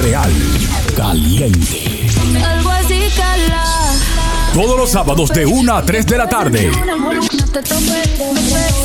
[0.00, 0.32] Montreal
[0.96, 2.06] Caliente.
[2.42, 3.92] Algo así cala.
[4.54, 6.70] Todos los sábados de 1 a 3 de la tarde.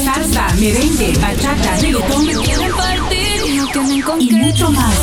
[0.04, 2.28] Salsa, merengue, bachata, reggaetón
[4.20, 4.94] y mucho más.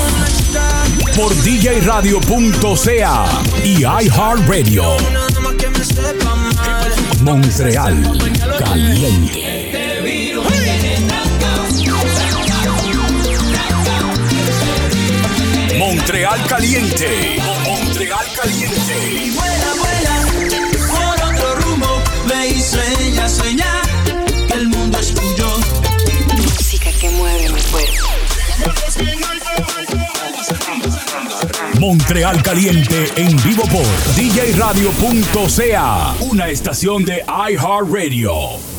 [1.17, 3.25] Por DJRadio.ca
[3.65, 4.83] y iHeartRadio.
[7.23, 8.21] Montreal
[8.59, 9.52] Caliente.
[16.03, 17.37] Montreal Caliente.
[17.65, 19.31] Montreal Caliente.
[19.37, 20.27] Vuela, vuela,
[20.91, 23.71] por otro rumbo, ve y sueña, sueña,
[24.49, 25.61] que el mundo es tuyo.
[26.35, 28.09] música que mueve mi cuerpo.
[31.79, 36.17] Montreal Caliente en vivo por DJRadio.ca.
[36.19, 38.72] Una estación de iHeartRadio.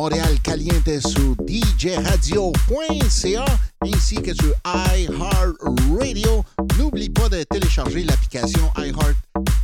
[0.00, 1.36] Montréal Caliente sur
[1.76, 3.44] djradio.ca
[3.82, 6.42] ainsi que sur iHeartRadio.
[6.78, 9.14] N'oublie pas de télécharger l'application iHeart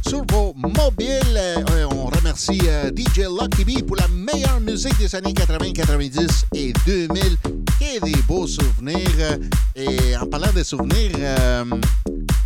[0.07, 1.39] sur vos mobiles.
[1.39, 6.45] Euh, on remercie euh, DJ Lucky B pour la meilleure musique des années 80, 90
[6.55, 7.39] et 2000
[7.81, 9.39] et des beaux souvenirs.
[9.75, 11.65] Et en parlant de souvenirs, euh,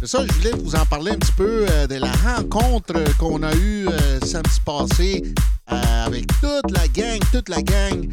[0.03, 3.55] ça, je voulais vous en parler un petit peu euh, de la rencontre qu'on a
[3.55, 5.23] eue euh, samedi passé
[7.63, 8.09] gang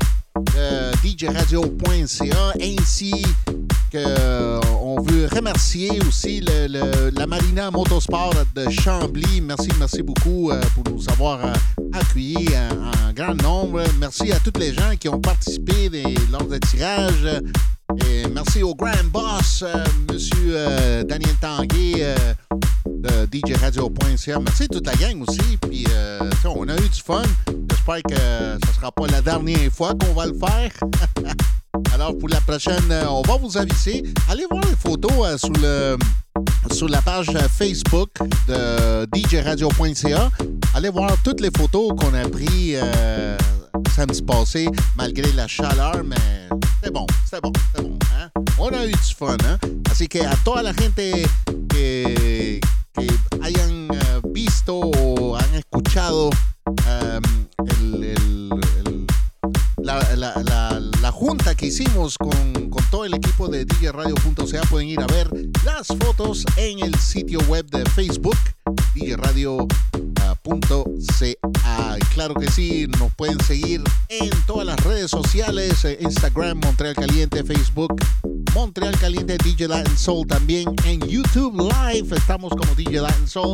[0.56, 3.12] de djradio.ca ainsi
[3.92, 4.60] que euh,
[5.08, 9.42] veut remercier aussi la Marina Motorsport de Chambly.
[9.42, 11.54] Merci, merci beaucoup euh, pour nous avoir euh,
[11.94, 13.84] accueillis en, grand nombre.
[14.00, 17.42] Merci à tous les gens qui ont participé des- lors des tirages.
[18.06, 19.64] Et merci au Grand Boss,
[20.12, 20.54] Monsieur
[21.06, 22.16] Daniel Tanguay euh,
[22.86, 24.40] de DJRadio.ca.
[24.40, 25.58] Merci à toute la gang aussi.
[25.62, 25.86] Puis,
[26.46, 27.22] on a eu du fun.
[27.88, 30.72] J'espère que ce ne sera pas la dernière fois qu'on va le faire.
[31.94, 34.04] Alors, pour la prochaine, euh, on va vous aviser.
[34.30, 35.98] Allez voir les photos euh, sur, le,
[36.74, 38.10] sur la page euh, Facebook
[38.50, 40.30] de DJRadio.ca.
[40.74, 43.38] Allez voir toutes les photos qu'on a prises euh,
[43.96, 44.68] samedi passé,
[44.98, 46.16] malgré la chaleur, mais
[46.76, 48.00] c'était bon, c'était bon, c'était bon.
[48.20, 48.30] hein?
[48.60, 49.68] On a eu du fun, ¿eh?
[49.90, 51.26] Así que a toda la gente
[51.70, 52.60] que,
[52.94, 53.08] que
[53.42, 53.88] hayan
[54.34, 56.32] visto o han escuchado
[59.88, 65.30] la, junta que hicimos con, con todo el equipo de DJRadio.ca pueden ir a ver
[65.66, 68.38] las fotos en el sitio web de Facebook,
[68.94, 69.58] DJRadio.ca.
[72.14, 77.44] Claro que sí, nos pueden seguir en todas las redes sociales, eh, Instagram, Montreal Caliente,
[77.44, 77.96] Facebook,
[78.54, 83.54] Montreal Caliente, DJ Latin Soul también en YouTube Live, estamos como DJ Latin Soul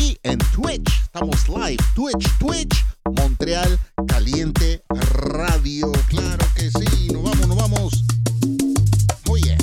[0.00, 2.84] y en Twitch, estamos live, Twitch, Twitch,
[3.16, 8.04] Montreal Caliente Radio, claro que sí, nos vamos, nos vamos.
[9.26, 9.58] Muy bien.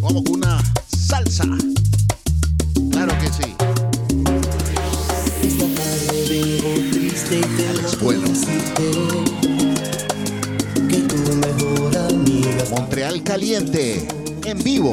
[0.00, 0.62] Vamos con una
[1.08, 1.44] salsa.
[2.90, 3.54] Claro que sí.
[7.70, 8.26] Alex Bueno.
[12.70, 14.06] Montreal Caliente,
[14.44, 14.92] en vivo.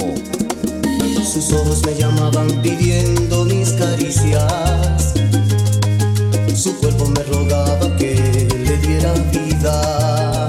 [1.33, 3.36] Sus ojos me llamaban pidiendo
[3.77, 5.13] caricias.
[6.55, 8.15] Su cuerpo me rogaba que
[8.65, 10.47] le diera vida.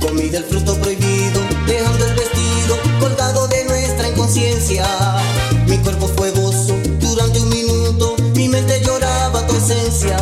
[0.00, 4.86] Comí del fruto prohibido, dejando el vestido colgado de nuestra inconsciencia.
[5.66, 10.21] Mi cuerpo fue gozo durante un minuto, mi mente lloraba tu ausencia.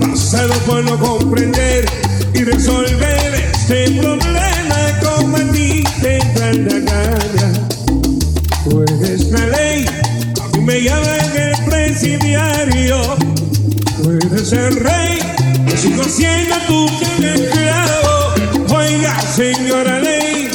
[0.00, 1.86] Pasado lo no comprender
[2.34, 7.68] y resolver este problema como a ti te tanta gana.
[8.64, 9.86] Tú eres la ley,
[10.42, 13.00] a mí me llaman el presidiario.
[13.96, 15.18] Tú eres el rey,
[15.66, 16.86] yo sigo siendo tu
[17.24, 18.76] esclavo.
[18.76, 20.50] Oiga, señora ley,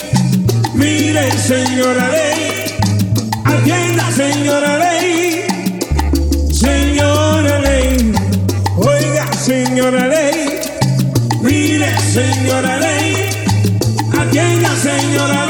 [0.73, 2.77] mire, señora ley,
[3.45, 4.78] atienda, señora ley.
[9.49, 10.59] señora ley,
[11.41, 13.15] mire señora ley,
[14.13, 15.48] atienda señora ley.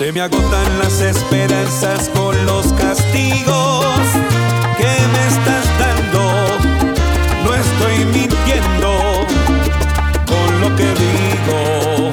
[0.00, 3.84] Se me agotan las esperanzas con los castigos
[4.78, 6.22] que me estás dando.
[7.44, 9.26] No estoy mintiendo
[10.24, 12.12] con lo que digo.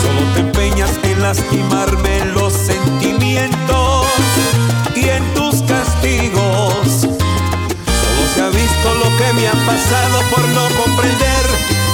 [0.00, 4.06] Solo te empeñas en lastimarme los sentimientos
[4.96, 7.00] y en tus castigos.
[7.02, 11.44] Solo se ha visto lo que me ha pasado por no comprender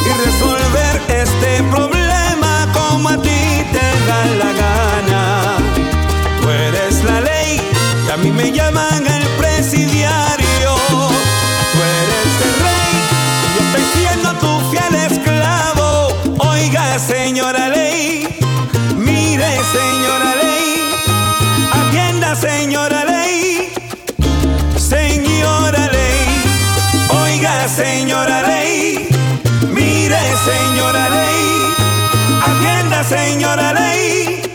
[0.07, 5.57] y resolver este problema como a ti te la gana.
[6.41, 7.61] Tú eres la ley,
[8.07, 10.71] que a mí me llaman el presidiario.
[11.73, 12.93] Tú eres el rey,
[13.45, 15.89] y yo estoy siendo tu fiel esclavo.
[16.39, 18.29] Oiga, señora ley,
[18.97, 20.69] mire, señora ley,
[21.73, 23.73] atienda, señora ley,
[24.77, 26.27] señora ley,
[27.23, 29.09] oiga, señora ley,
[29.73, 31.84] mire, señora ley
[33.03, 34.54] señora ley.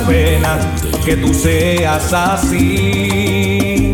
[0.00, 0.58] pena
[1.04, 3.92] que tú seas así.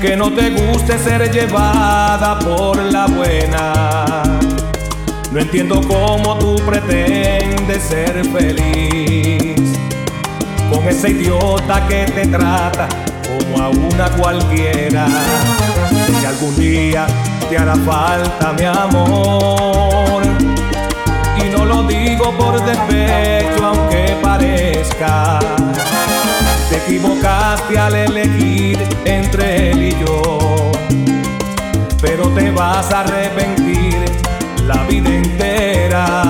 [0.00, 4.38] Que no te guste ser llevada por la buena.
[5.32, 9.60] No entiendo cómo tú pretendes ser feliz
[10.70, 12.88] con ese idiota que te trata
[13.26, 15.06] como a una cualquiera.
[16.20, 17.06] Que algún día
[17.48, 20.05] te hará falta mi amor
[21.56, 25.38] no lo digo por defecto, aunque parezca.
[26.68, 30.72] Te equivocaste al elegir entre él y yo,
[32.00, 33.96] pero te vas a arrepentir
[34.64, 36.25] la vida entera.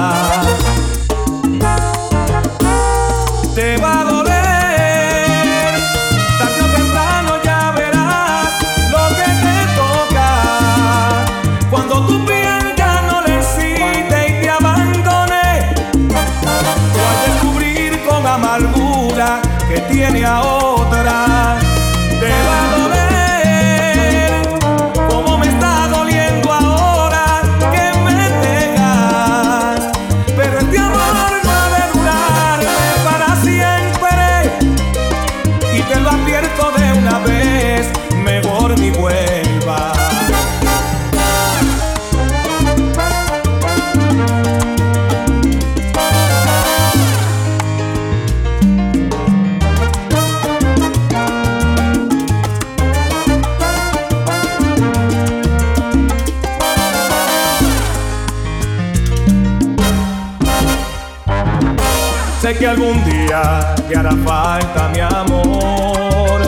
[62.76, 66.40] algún día te hará falta mi amor.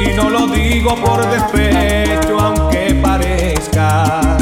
[0.00, 4.36] Y no lo digo por despecho, aunque parezca.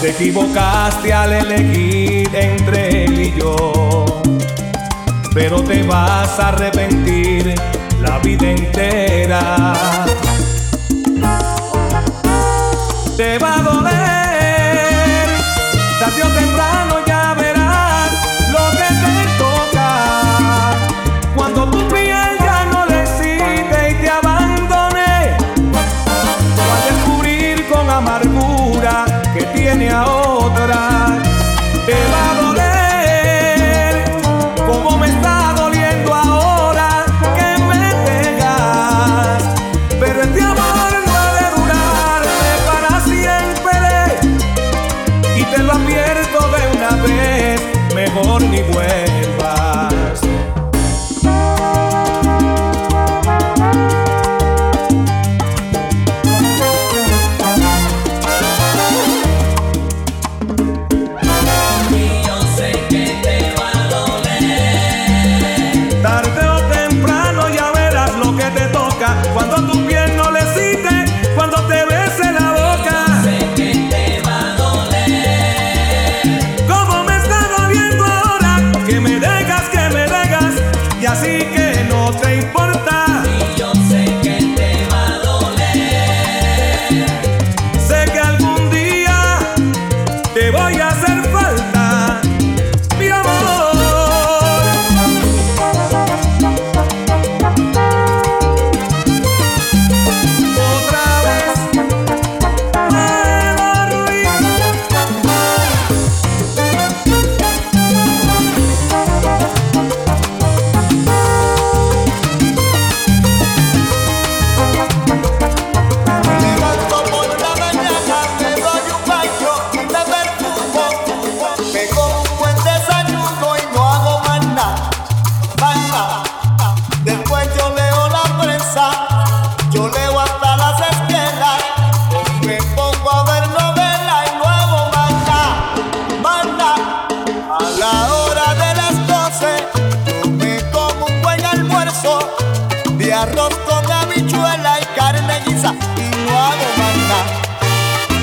[0.00, 4.22] Te equivocaste al elegir entre él y yo.
[5.32, 7.54] Pero te vas a arrepentir
[8.00, 9.72] la vida entera.
[13.16, 13.71] Te va a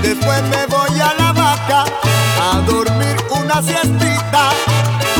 [0.09, 1.83] Después me voy a la vaca
[2.41, 4.49] a dormir una siestita.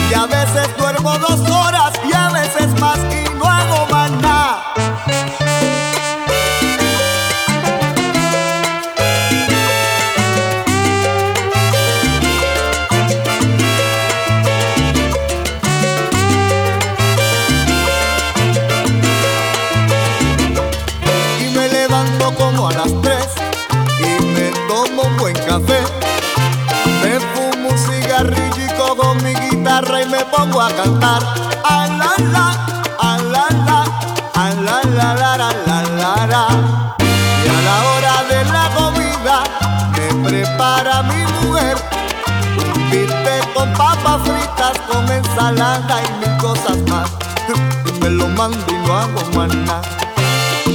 [0.10, 2.59] Y a veces duermo dos horas y a veces
[30.32, 31.22] pongo a cantar.
[31.64, 32.60] A la la.
[37.44, 39.44] Y a la hora de la comida
[39.96, 41.78] me prepara mi mujer
[42.58, 47.10] un bife con papas fritas, con ensalada y mil cosas más.
[48.02, 49.22] Me lo mando y no hago
[49.66, 49.86] más.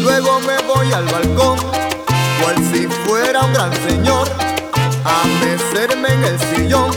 [0.02, 1.58] Luego me voy al balcón,
[2.42, 4.28] cual si fuera un gran señor,
[5.04, 6.90] a mecerme en el sillón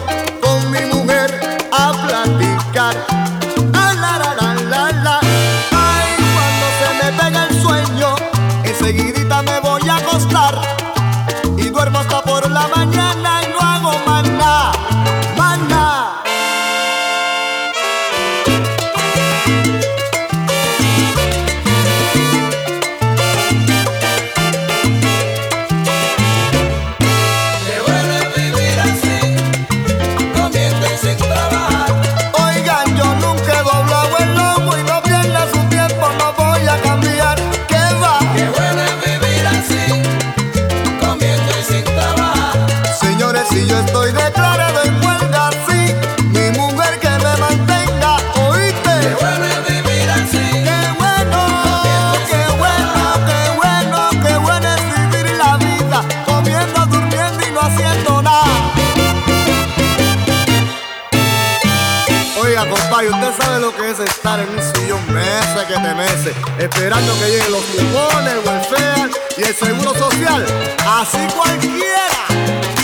[66.60, 70.46] esperando que lleguen los cupones, el welfare y el seguro social.
[70.86, 72.77] Así cualquiera.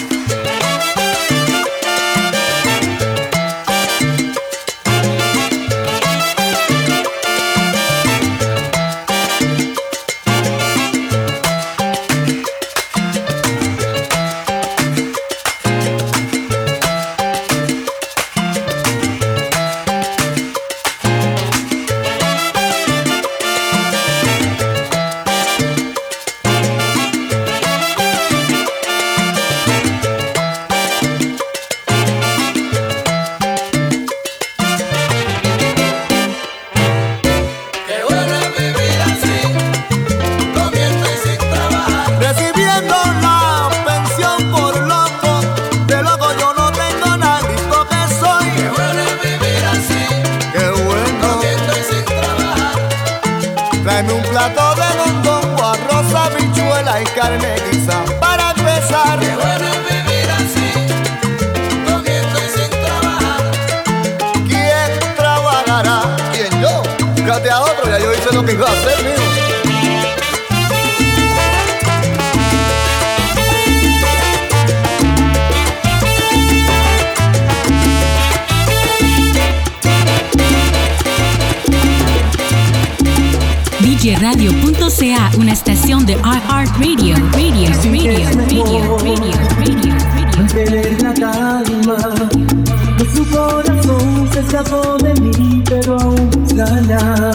[95.04, 97.32] de mí, pero aún calla,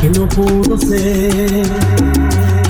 [0.00, 1.66] que no pudo ser.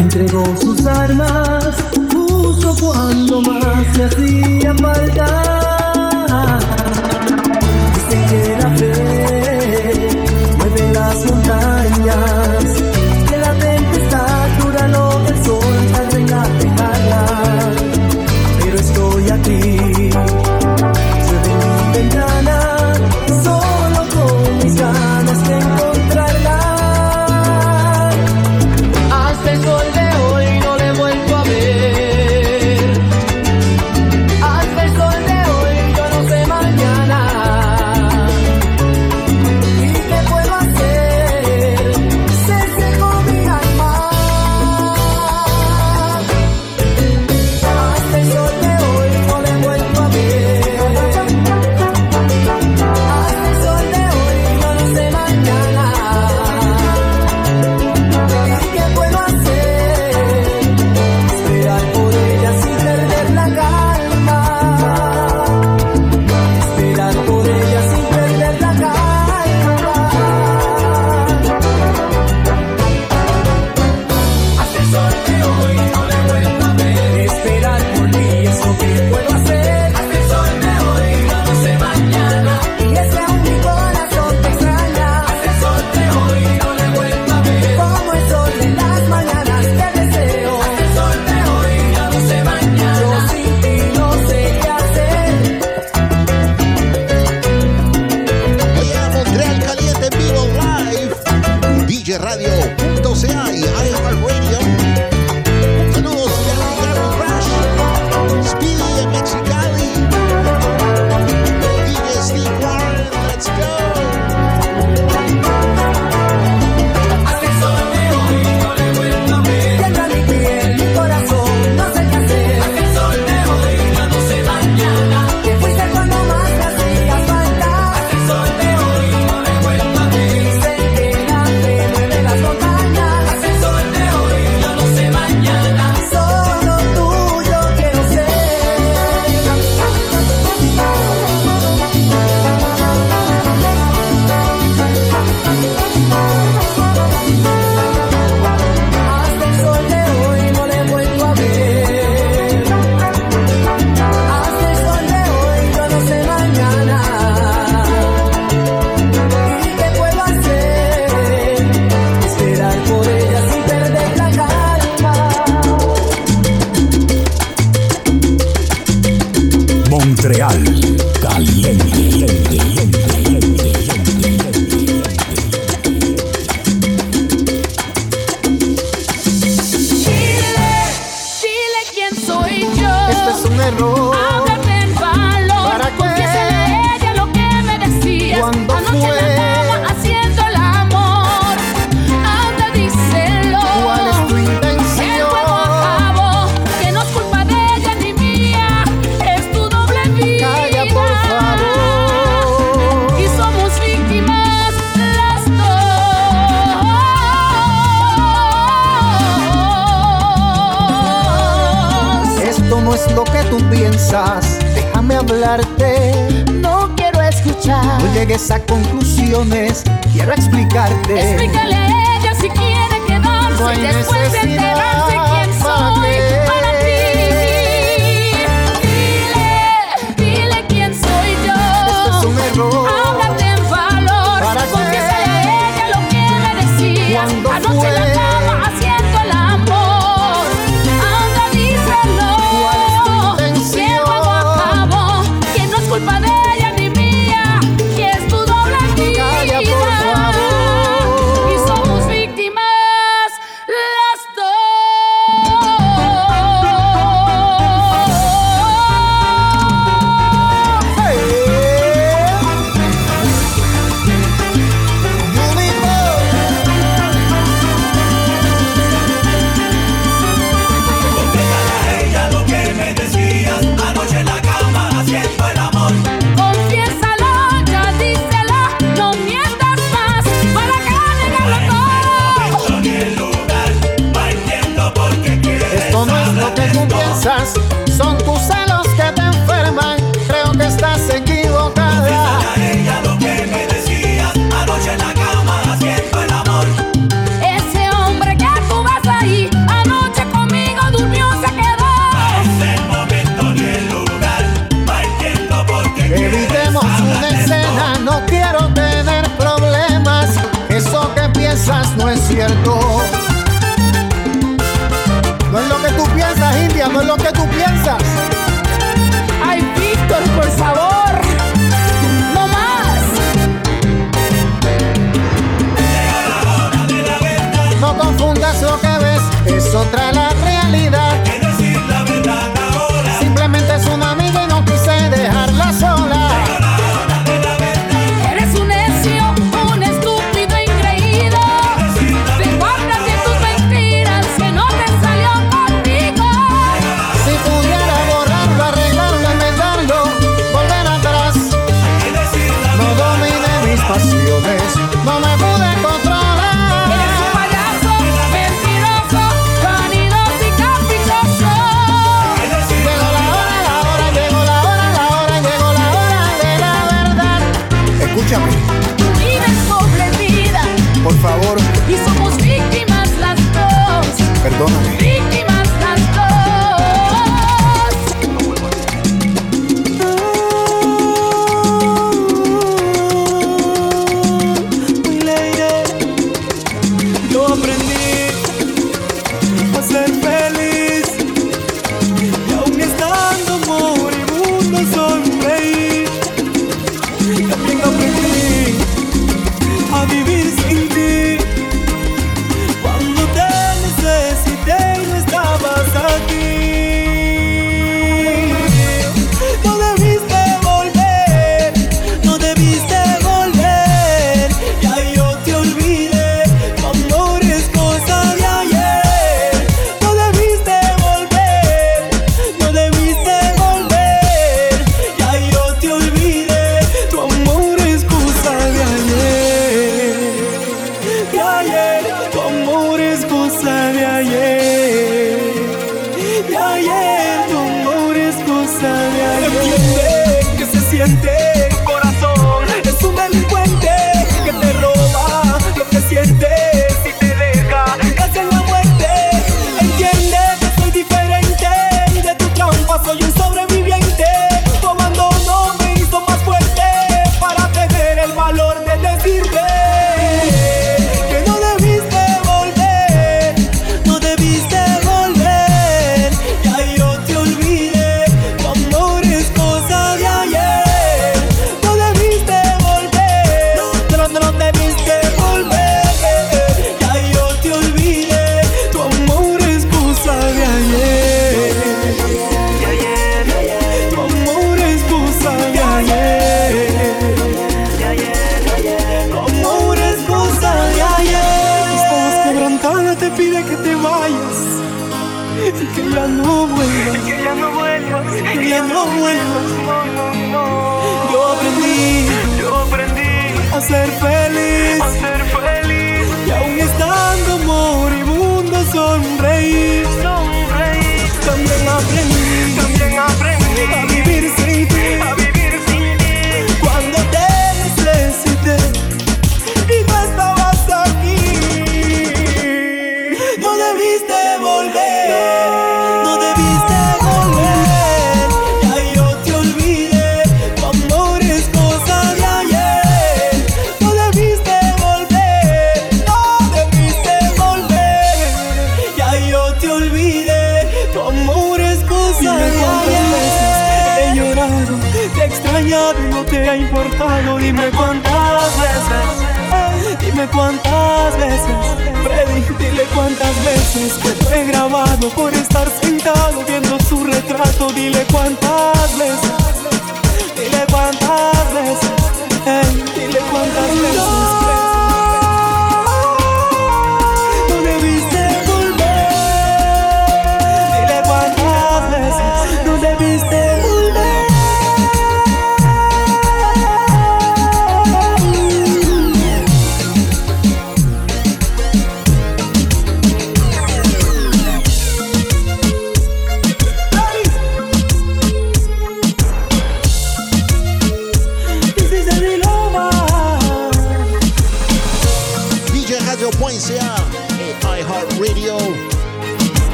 [0.00, 1.74] Entregó sus armas
[2.12, 6.58] justo cuando más le hacía falta.
[7.94, 10.08] Dicen que la fe
[10.58, 12.47] mueve las montañas.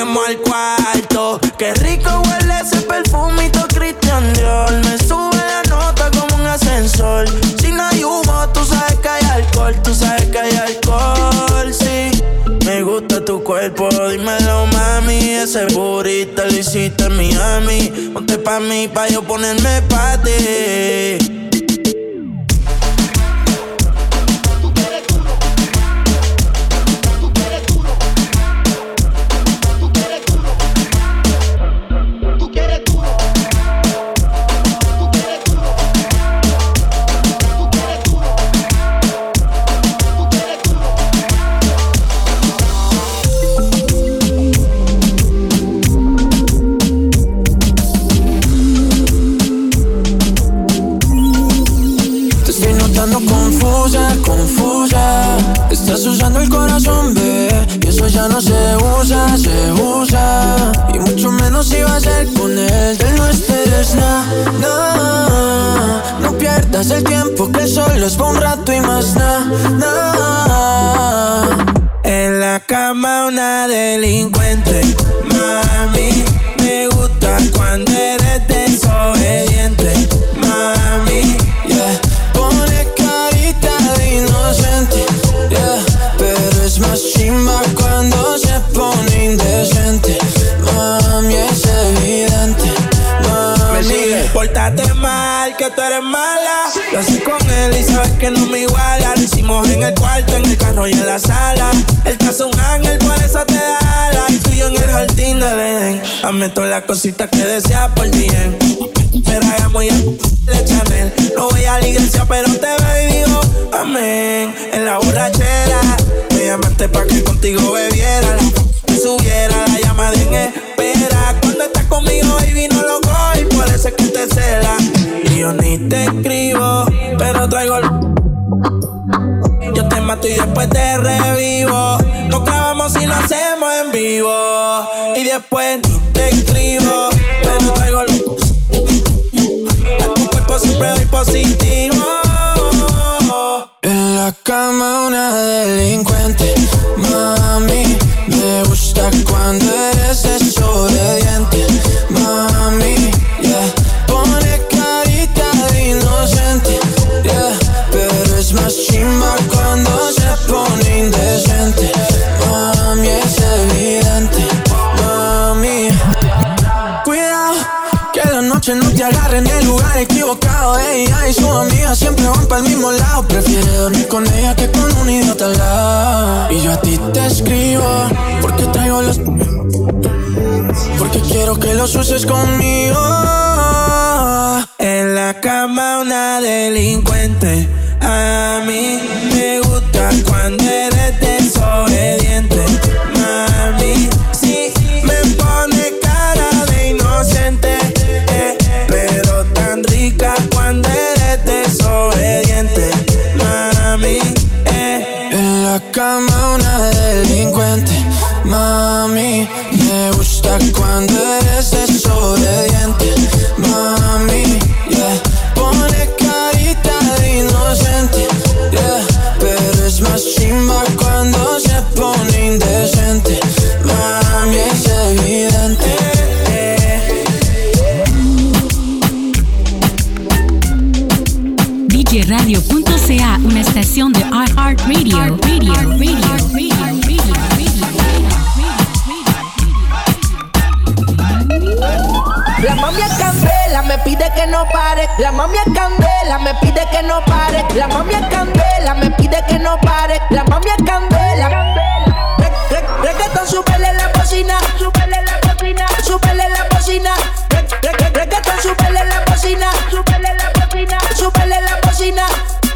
[0.00, 1.40] lleguemos al cuarto.
[1.58, 4.72] Qué rico huele ese perfumito Christian Dior.
[4.84, 7.28] Me sube la nota como un ascensor.
[7.60, 12.22] Si no hay humo, tú sabes que hay alcohol, tú sabes que hay alcohol, sí.
[12.64, 15.34] Me gusta tu cuerpo, dímelo, mami.
[15.34, 18.10] Ese burrito lo hiciste en Miami.
[18.14, 21.19] Ponte pa' mí, pa' yo ponerme pa' ti.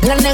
[0.05, 0.34] La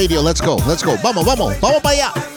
[0.00, 0.96] iHeartRadio, let's go, let's go.
[1.02, 2.29] Vamos, vamos, vamos para allá.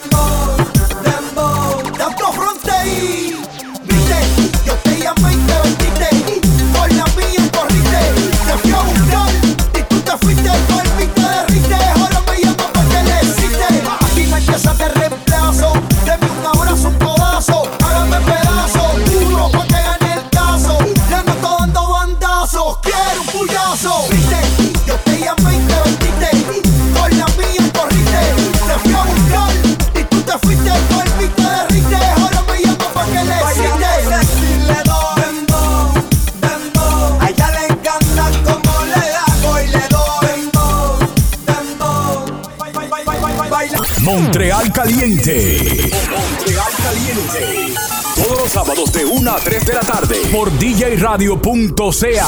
[44.84, 45.90] Caliente.
[46.10, 47.72] Montreal Caliente.
[48.16, 52.26] Todos los sábados de 1 a 3 de la tarde por DJRadio.ca.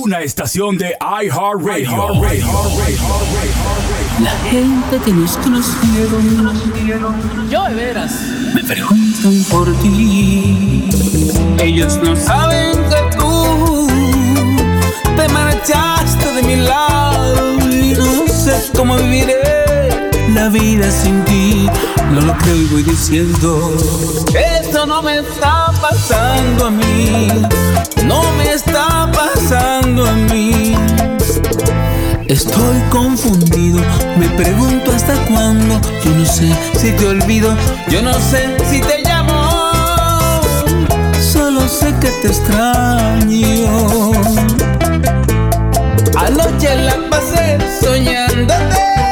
[0.00, 2.20] Una estación de iHeartRadio.
[4.20, 6.50] La gente que nos conocieron,
[7.48, 8.12] yo de veras,
[8.52, 10.88] me preguntan por ti.
[11.60, 13.86] Ellos no saben que tú
[15.16, 19.81] te marchaste de mi lado y no sé cómo viviré
[20.34, 21.68] la vida sin ti.
[22.12, 23.74] No lo creo y voy diciendo
[24.34, 27.28] esto no me está pasando a mí,
[28.04, 30.74] no me está pasando a mí.
[32.26, 33.80] Estoy confundido,
[34.16, 35.78] me pregunto hasta cuándo.
[36.02, 37.54] Yo no sé si te olvido,
[37.90, 40.40] yo no sé si te llamo.
[41.20, 44.12] Solo sé que te extraño.
[46.16, 49.11] Anoche la pasé soñándote,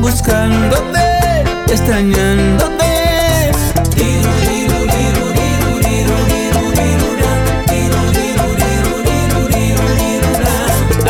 [0.00, 2.84] buscándote, extrañándote.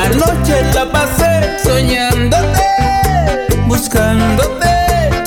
[0.05, 2.62] Anoche la pasé soñándote,
[3.66, 4.68] buscándote,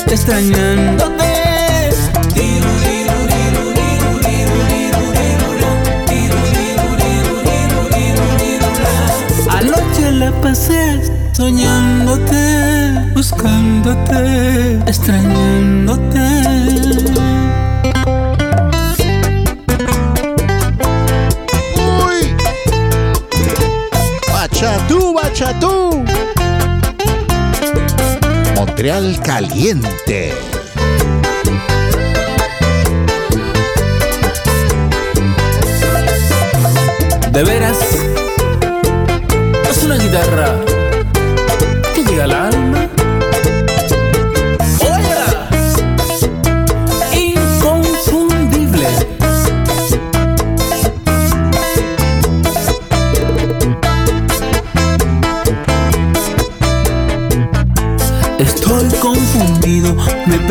[0.07, 1.11] extrañándote.
[9.49, 11.01] Anoche la pasé
[11.33, 16.19] soñándote, buscándote, extrañándote.
[22.05, 22.35] Uy.
[24.31, 26.03] Bachatú, bachatú.
[28.55, 30.33] Montreal Caliente.
[37.31, 37.77] De veras,
[39.69, 40.55] es una guitarra
[41.95, 42.50] que llega alma.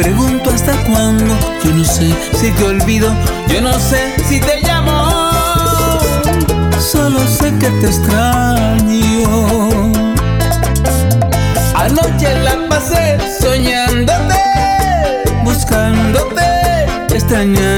[0.02, 1.34] Pregunto hasta cuándo.
[1.62, 3.14] Yo no sé si te olvido,
[3.48, 5.10] yo no sé si te llamo.
[6.78, 9.92] Solo sé que te extraño.
[11.74, 14.40] Anoche la pasé soñándote,
[15.44, 16.84] buscándote,
[17.14, 17.69] extrañándote.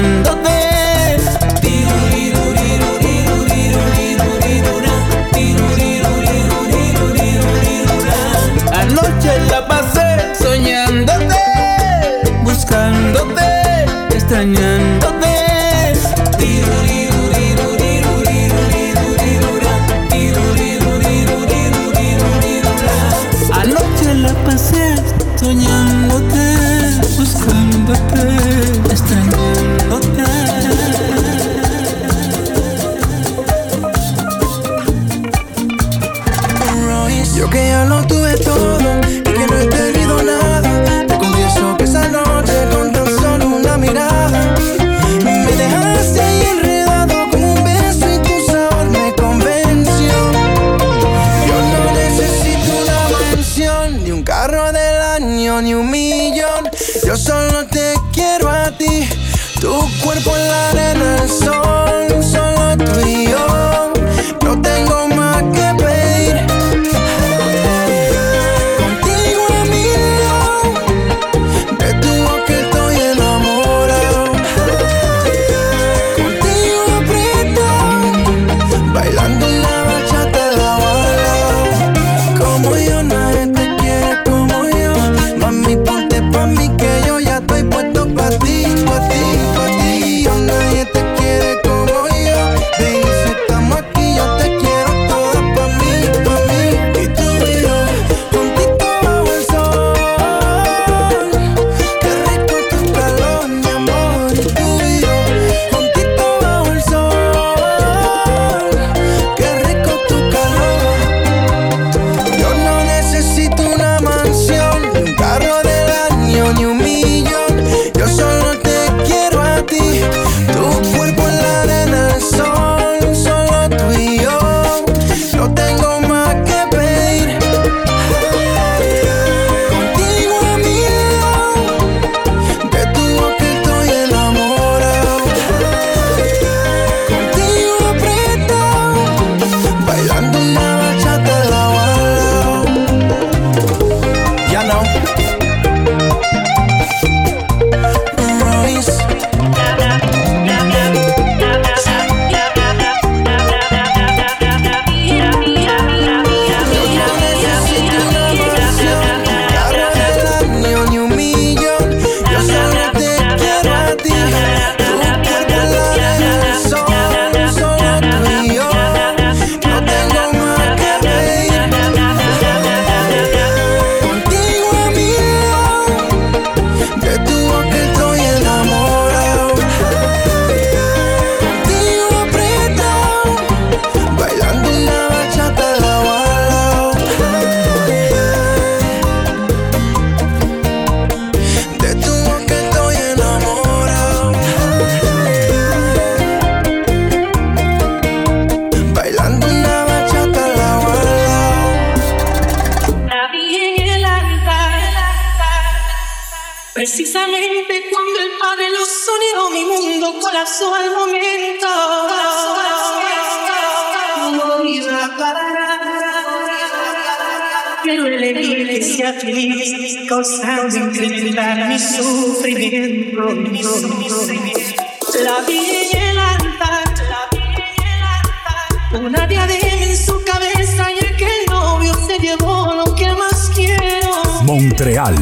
[219.21, 223.29] infeliz, causando incrementar mi sufrimiento.
[223.51, 224.83] Mi sufrimiento.
[225.23, 230.91] La vi en el altar, la vi en el altar, una diadema en su cabeza
[230.91, 234.43] y aquel novio se llevó lo que más quiero.
[234.43, 235.15] Montreal,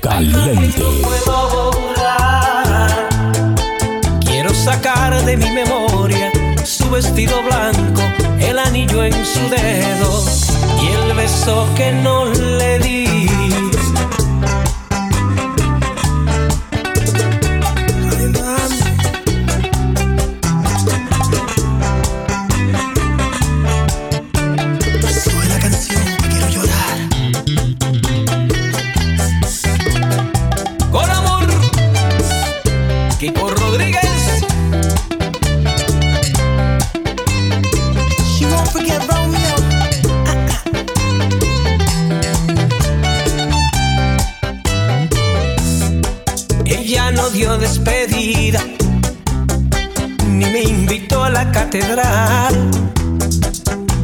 [0.00, 0.82] caliente.
[4.20, 6.32] Quiero sacar de mi memoria
[6.64, 8.02] su vestido blanco,
[8.40, 10.24] el anillo en su dedo
[10.82, 13.27] y el beso que no le di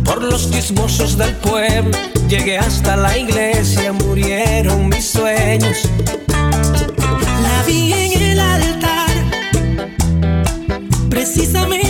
[0.05, 1.97] Por los chismosos del pueblo
[2.29, 5.79] llegué hasta la iglesia, murieron mis sueños.
[7.43, 9.11] La vi en el altar,
[11.11, 11.84] precisamente.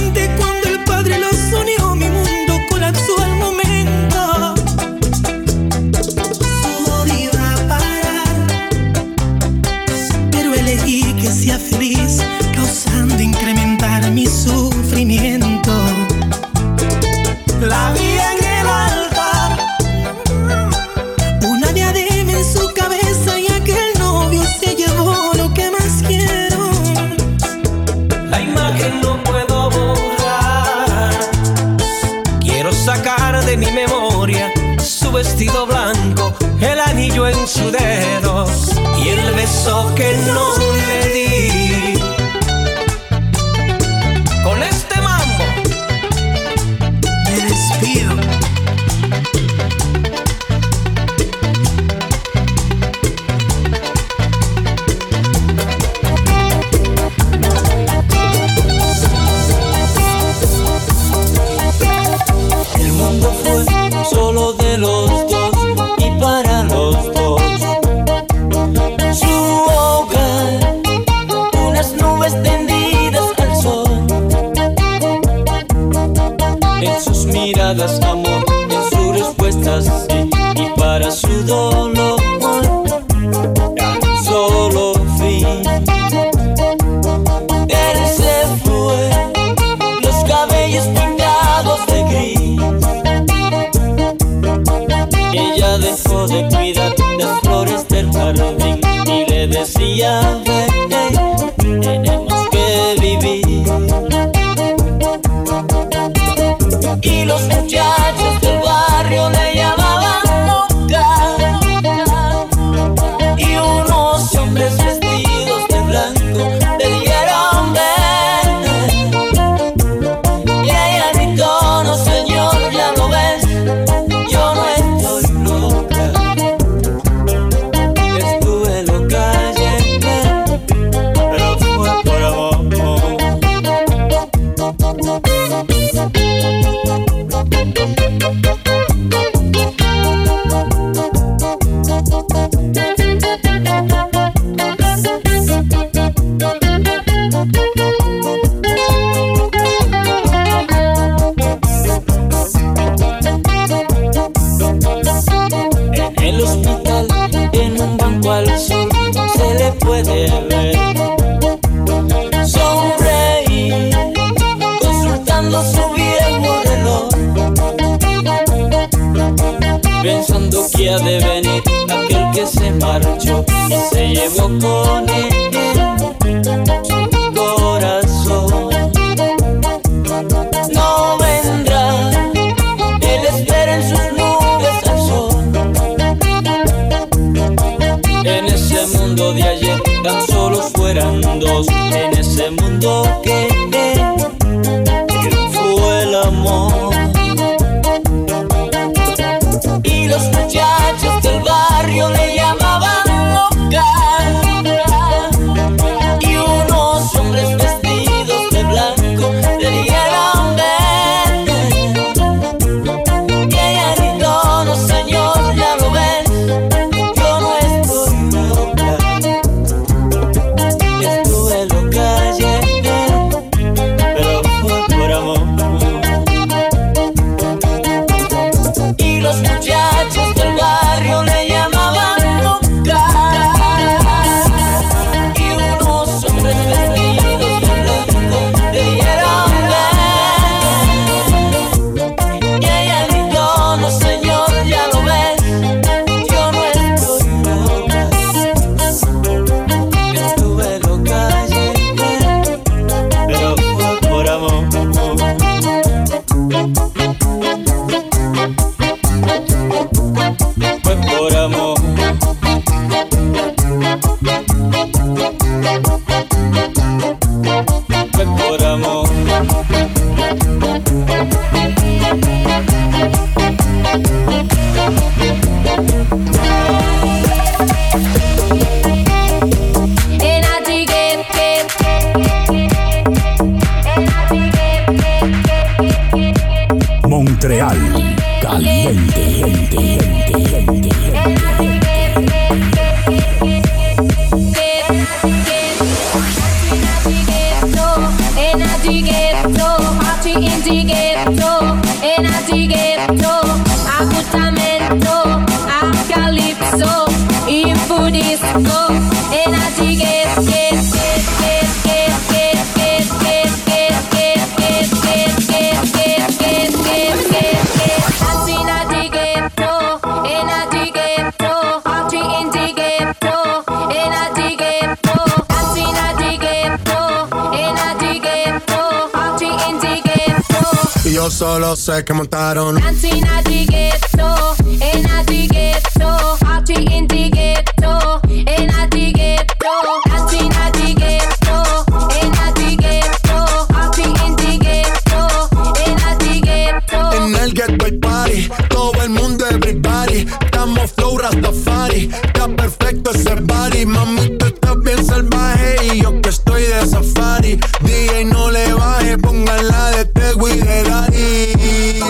[357.85, 362.01] DJ no le baje, pónganla de Tego y de Daddy.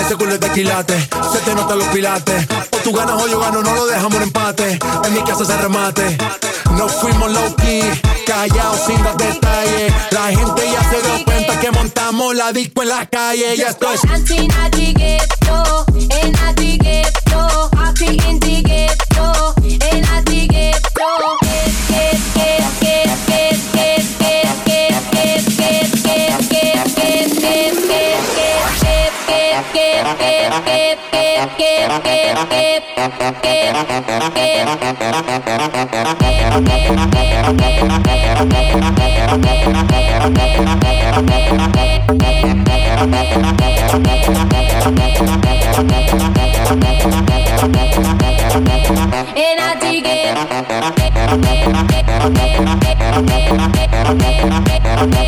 [0.00, 0.98] Ese culo es de quilate,
[1.32, 2.46] se te notan los pilates.
[2.70, 4.78] O tú ganas o yo gano, no lo dejamos en empate.
[5.04, 6.16] En mi casa se remate.
[6.76, 7.82] No fuimos low key,
[8.26, 9.92] callados sin dar detalles.
[10.10, 13.64] La gente ya se dio cuenta que montamos la disco en la calle.
[13.64, 13.78] At
[14.72, 15.89] the ghetto,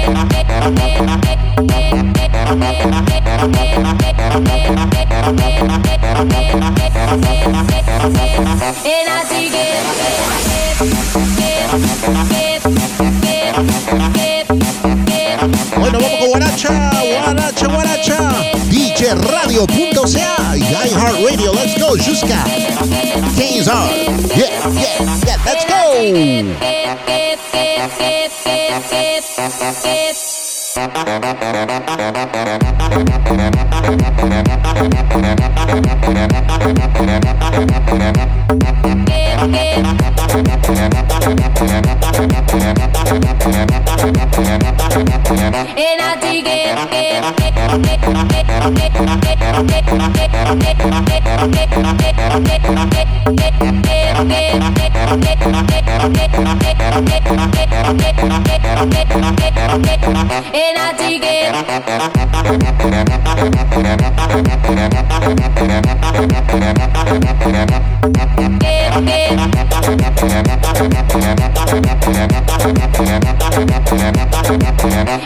[0.04, 0.31] And I.
[19.02, 21.52] DJ Radio.ca y iHeartRadio.
[21.52, 22.44] Let's go jusqu'à
[23.34, 23.90] 15 heures.
[24.36, 25.96] Yeah, yeah, yeah, let's go.
[25.98, 26.54] In
[39.50, 39.82] yeah.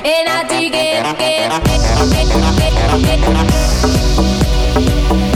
[0.04, 1.50] And I dig it, it, it,
[3.04, 3.32] it,
[5.22, 5.35] it.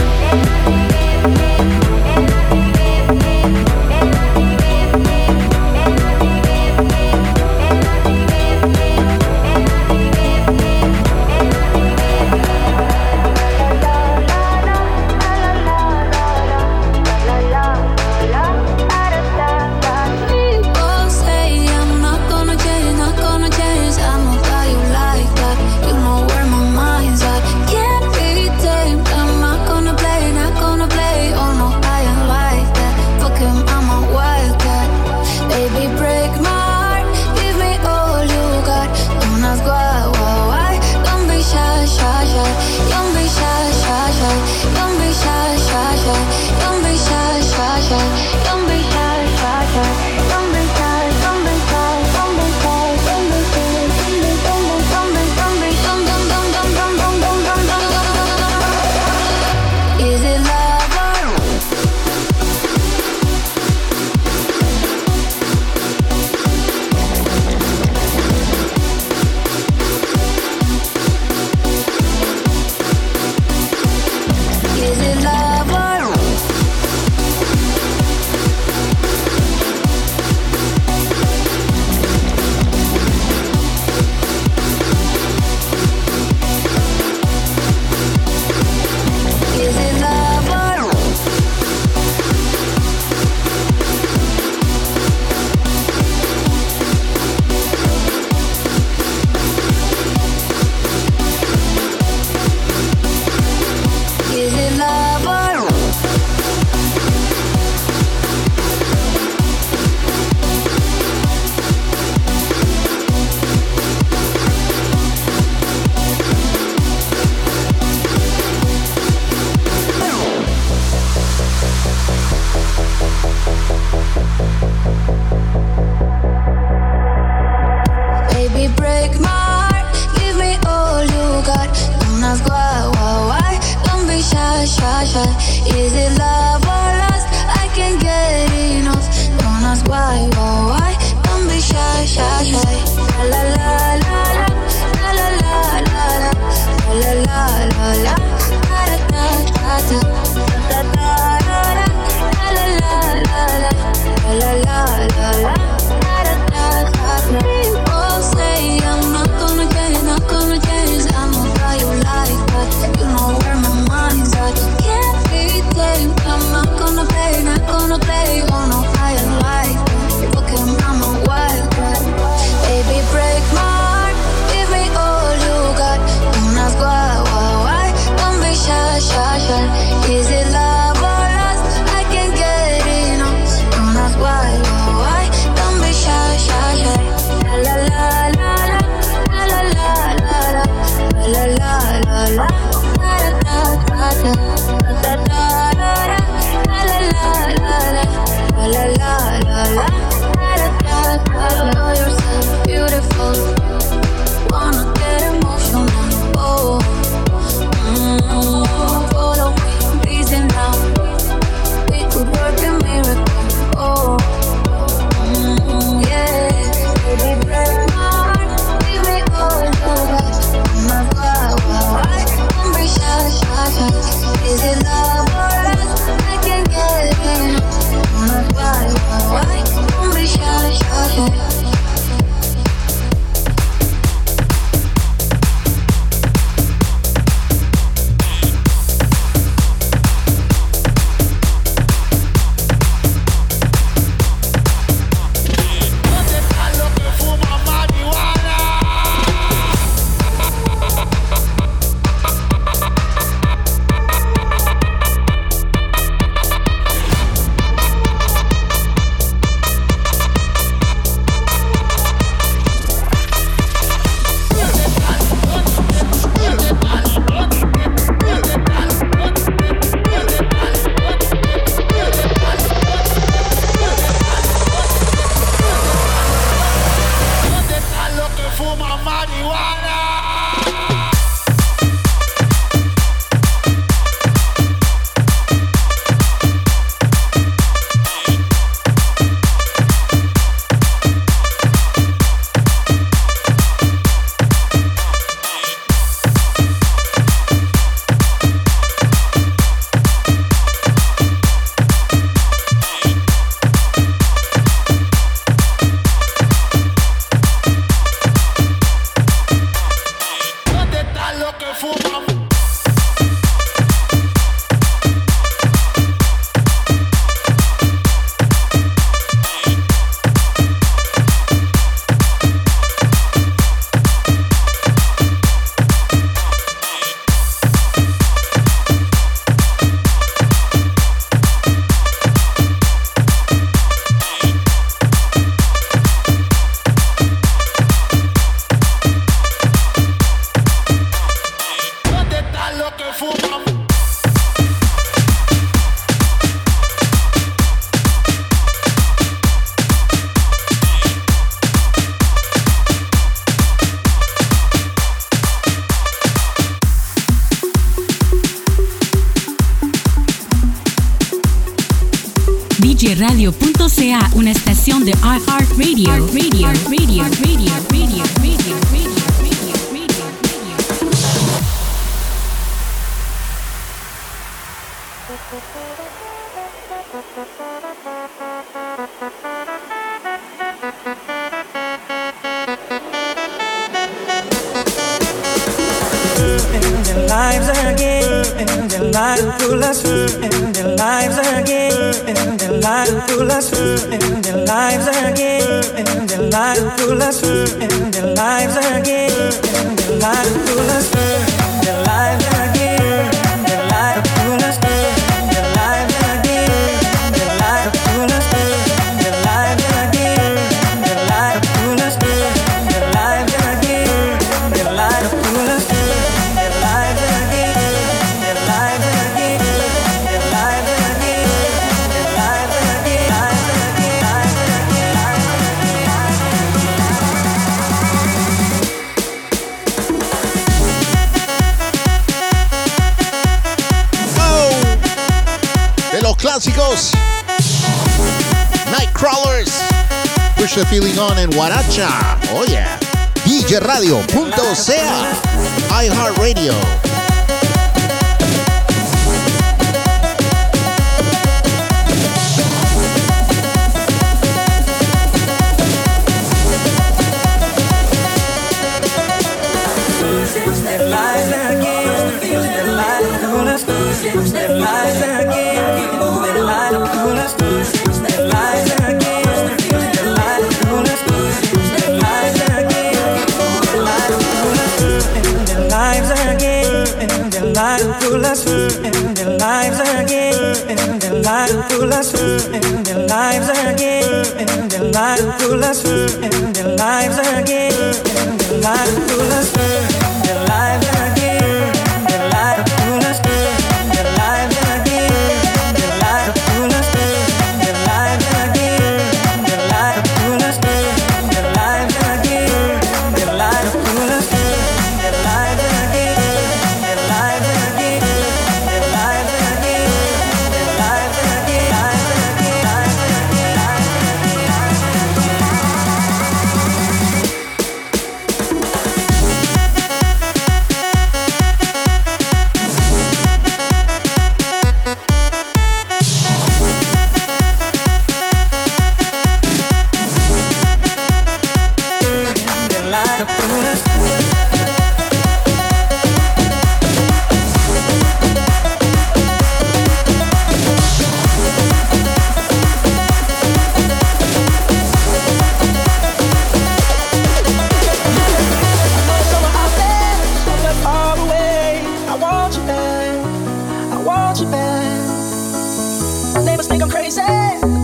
[557.03, 557.41] I'm crazy,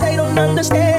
[0.00, 0.95] they don't understand.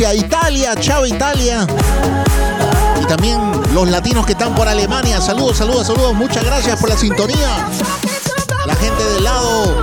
[0.00, 1.64] Italia, chao Italia.
[3.00, 3.38] Y también
[3.72, 5.20] los latinos que están por Alemania.
[5.20, 6.14] Saludos, saludos, saludos.
[6.14, 7.68] Muchas gracias por la sintonía.
[8.66, 9.76] La gente del lado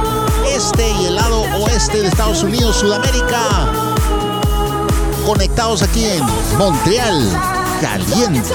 [0.53, 3.69] este y el lado oeste de Estados Unidos, Sudamérica.
[5.25, 6.25] Conectados aquí en
[6.57, 7.31] Montreal,
[7.79, 8.49] caliente.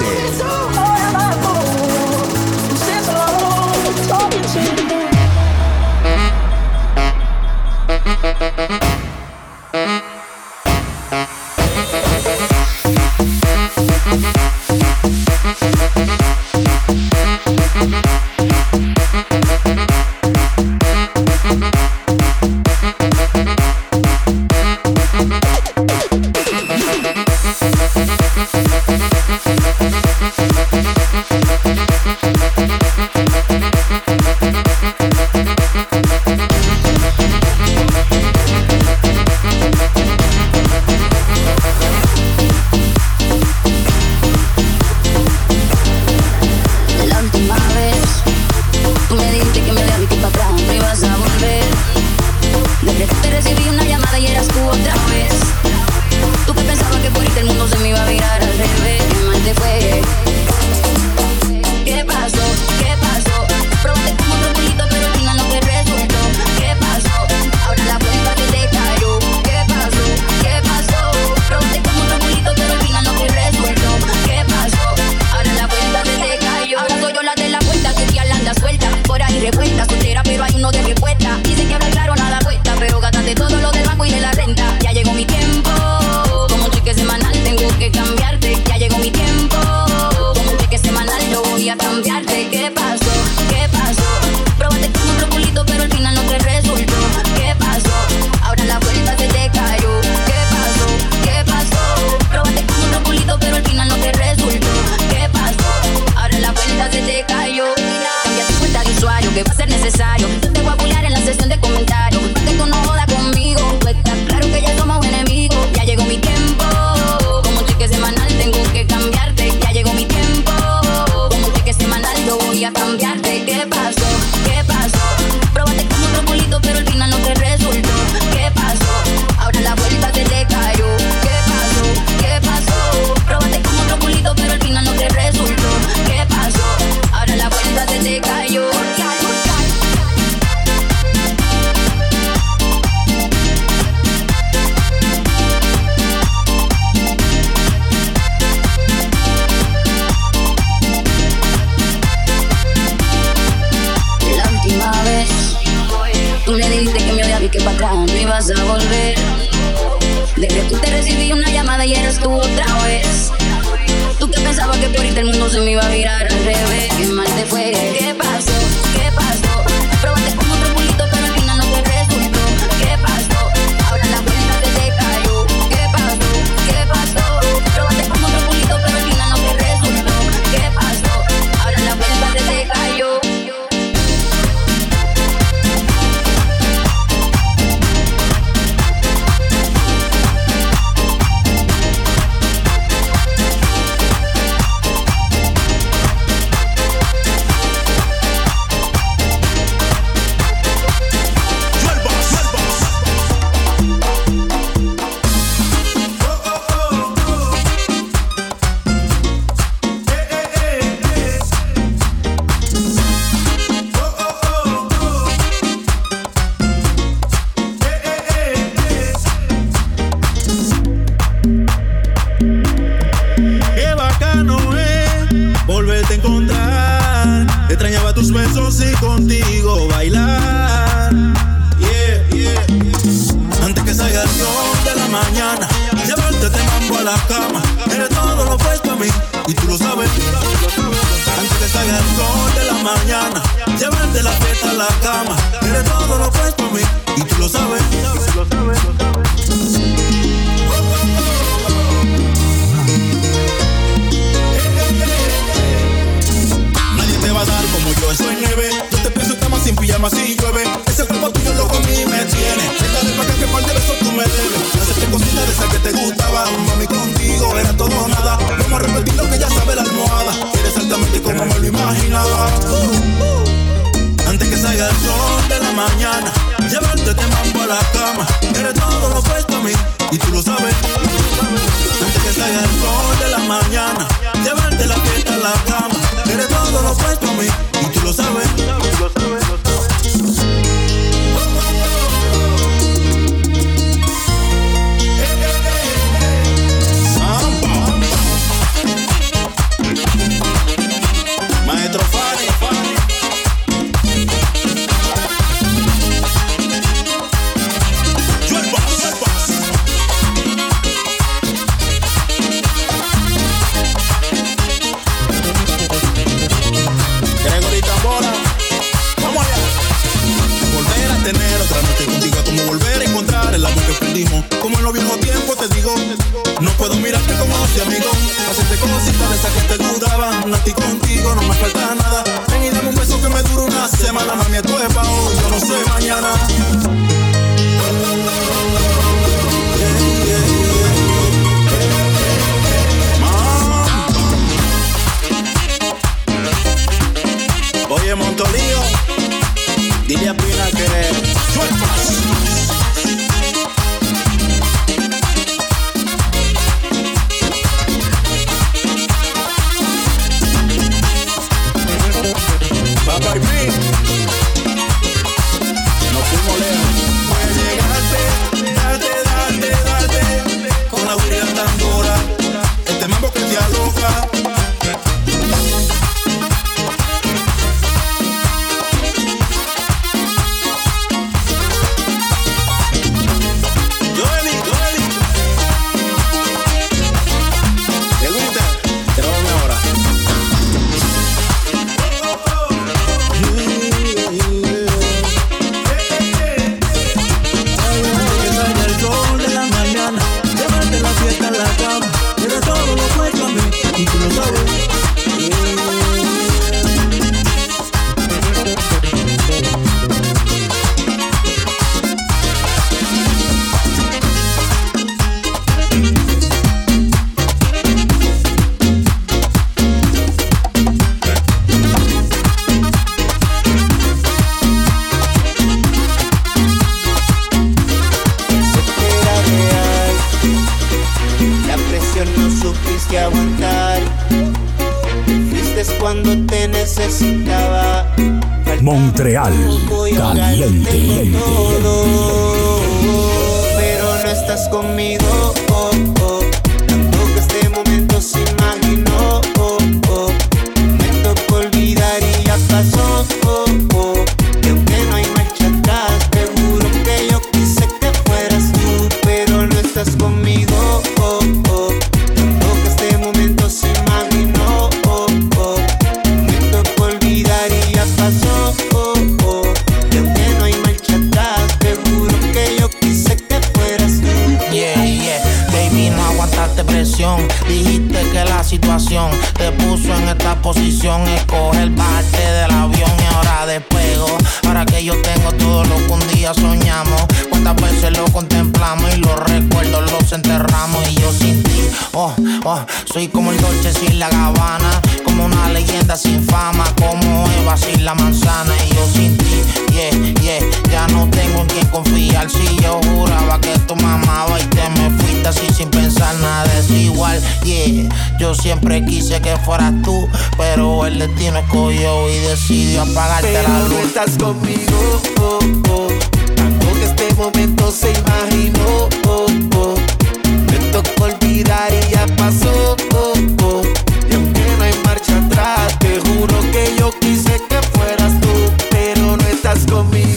[529.97, 530.36] No estás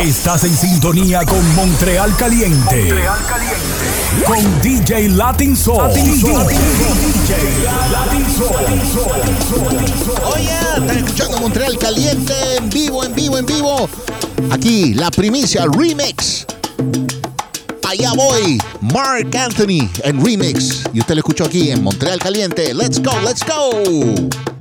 [0.00, 2.84] Estás en sintonía con Montreal Caliente.
[2.84, 4.24] Montreal Caliente.
[4.24, 5.88] Con DJ Latin Soul.
[5.88, 6.34] Latin Soul.
[6.34, 6.54] Latin
[7.90, 8.54] Latin Soul.
[9.64, 13.88] Oye, oh yeah, están escuchando Montreal Caliente en vivo, en vivo, en vivo.
[14.52, 16.46] Aquí la primicia remix.
[17.84, 20.84] Allá voy, Mark Anthony en remix.
[20.92, 22.72] Y usted lo escuchó aquí en Montreal Caliente.
[22.72, 24.57] Let's go, let's go.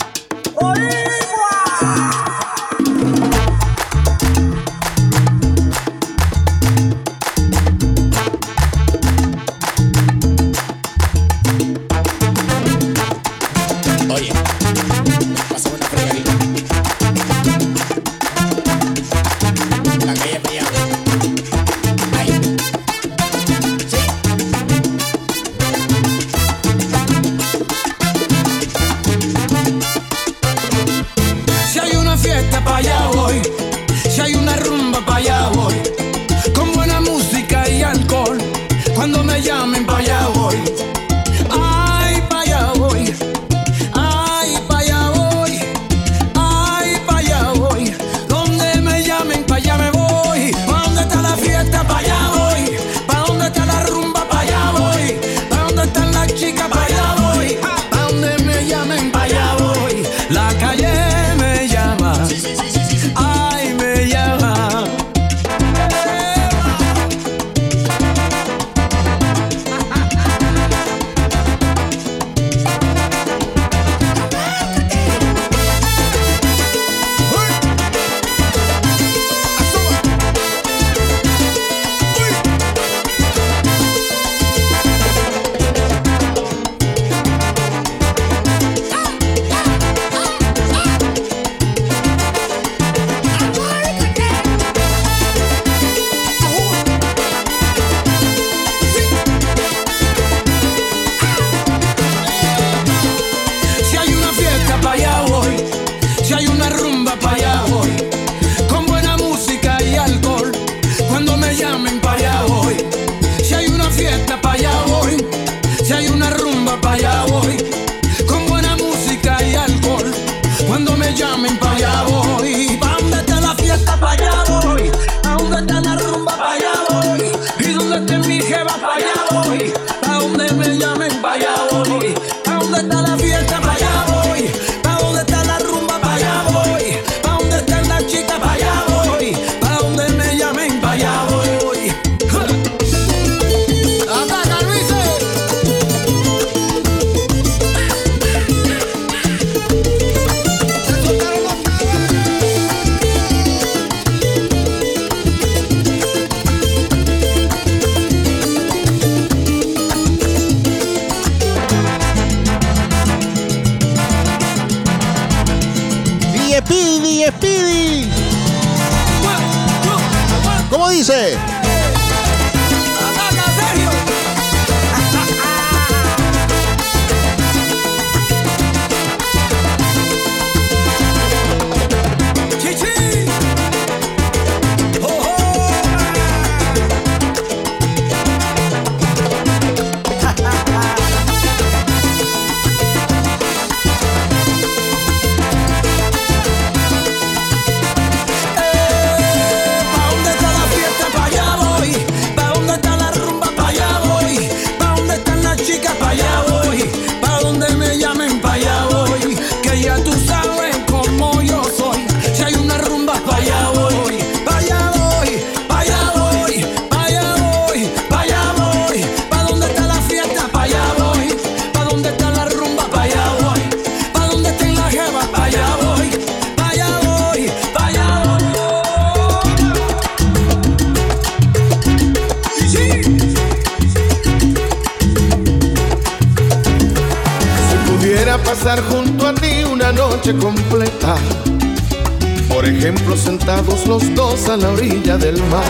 [244.38, 245.64] hermosa en la orilla del mar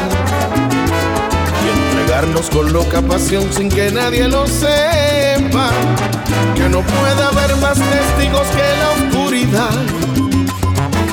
[1.64, 5.70] y entregarnos con loca pasión sin que nadie lo sepa.
[6.56, 9.70] Que no pueda haber más testigos que la oscuridad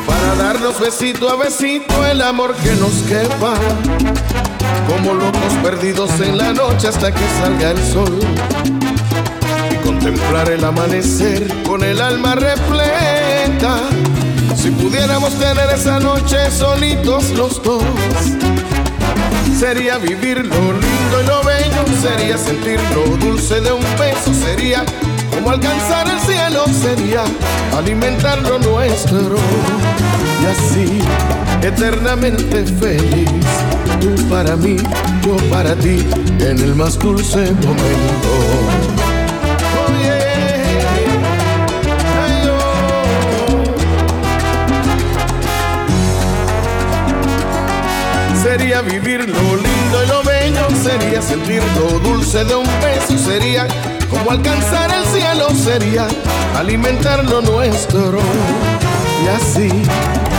[0.06, 3.54] para darnos besito a besito el amor que nos quepa.
[4.88, 8.18] Como locos perdidos en la noche hasta que salga el sol
[9.70, 13.93] y contemplar el amanecer con el alma repleta
[14.64, 17.82] si pudiéramos tener esa noche solitos los dos,
[19.60, 24.82] sería vivir lo lindo y lo bello, sería sentir lo dulce de un beso, sería
[25.34, 27.24] como alcanzar el cielo, sería
[27.76, 29.36] alimentar lo nuestro
[30.40, 30.98] y así
[31.60, 33.28] eternamente feliz.
[34.00, 34.78] Tú para mí,
[35.26, 36.08] yo para ti,
[36.40, 38.73] en el más dulce momento.
[48.82, 53.66] Vivir lo lindo y lo bello, sería sentir lo dulce de un beso, sería
[54.10, 56.06] como alcanzar el cielo, sería
[56.56, 58.18] alimentar lo nuestro
[59.24, 59.68] y así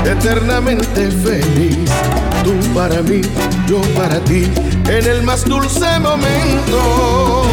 [0.05, 1.89] eternamente feliz.
[2.43, 3.21] Tú para mí,
[3.67, 4.51] yo para ti,
[4.89, 7.45] en el más dulce momento.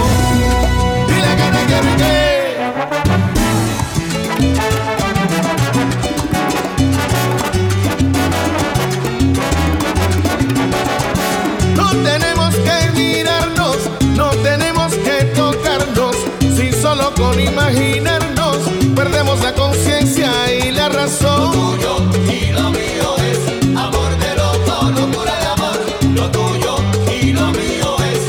[16.94, 18.58] Solo con imaginarnos
[18.94, 21.78] perdemos la conciencia y la razón.
[21.80, 25.78] Lo tuyo y lo mío es amor de loco, locura de amor.
[26.14, 26.76] Lo tuyo
[27.18, 28.20] y lo mío es,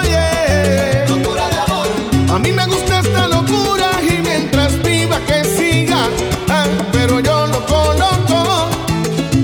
[0.00, 1.88] oye, locura de amor.
[2.34, 6.06] A mí me gusta esta locura y mientras viva que siga,
[6.48, 8.68] ah, pero yo lo coloco.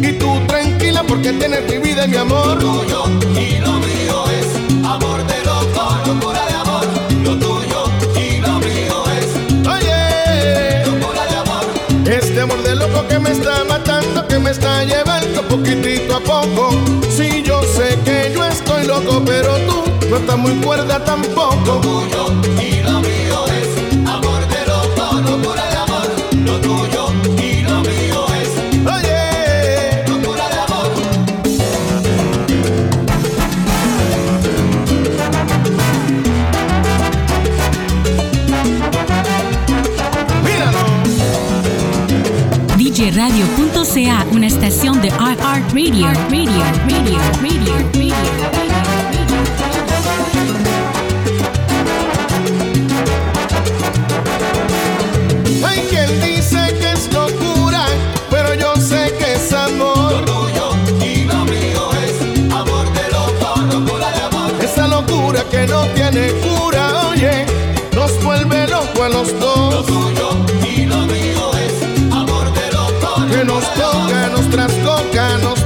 [0.02, 2.62] Y tú tranquila porque tienes mi vida y mi amor.
[2.62, 3.05] Lo tuyo
[3.40, 3.67] y lo
[13.28, 16.70] me está matando, que me está llevando poquitito a poco.
[17.10, 21.59] Si yo sé que yo estoy loco, pero tú no estás muy cuerda tampoco.
[21.66, 22.77] Lo tuyo
[43.98, 46.06] DJRadio.ca, una estación de iHeartRadio.
[46.06, 46.58] Radio, radio,
[46.88, 47.58] radio, radio,
[55.66, 57.86] Hay quien dice que es locura,
[58.30, 60.12] pero yo sé que es amor.
[60.12, 60.70] Lo tuyo
[61.04, 64.52] y lo mío es amor de loco, locura de amor.
[64.62, 67.46] Esa locura que no tiene cura, oye,
[67.94, 69.74] nos vuelve loco a los dos.
[69.74, 70.47] Lo tuyo
[73.48, 75.57] nos toca, nos trastoca, nos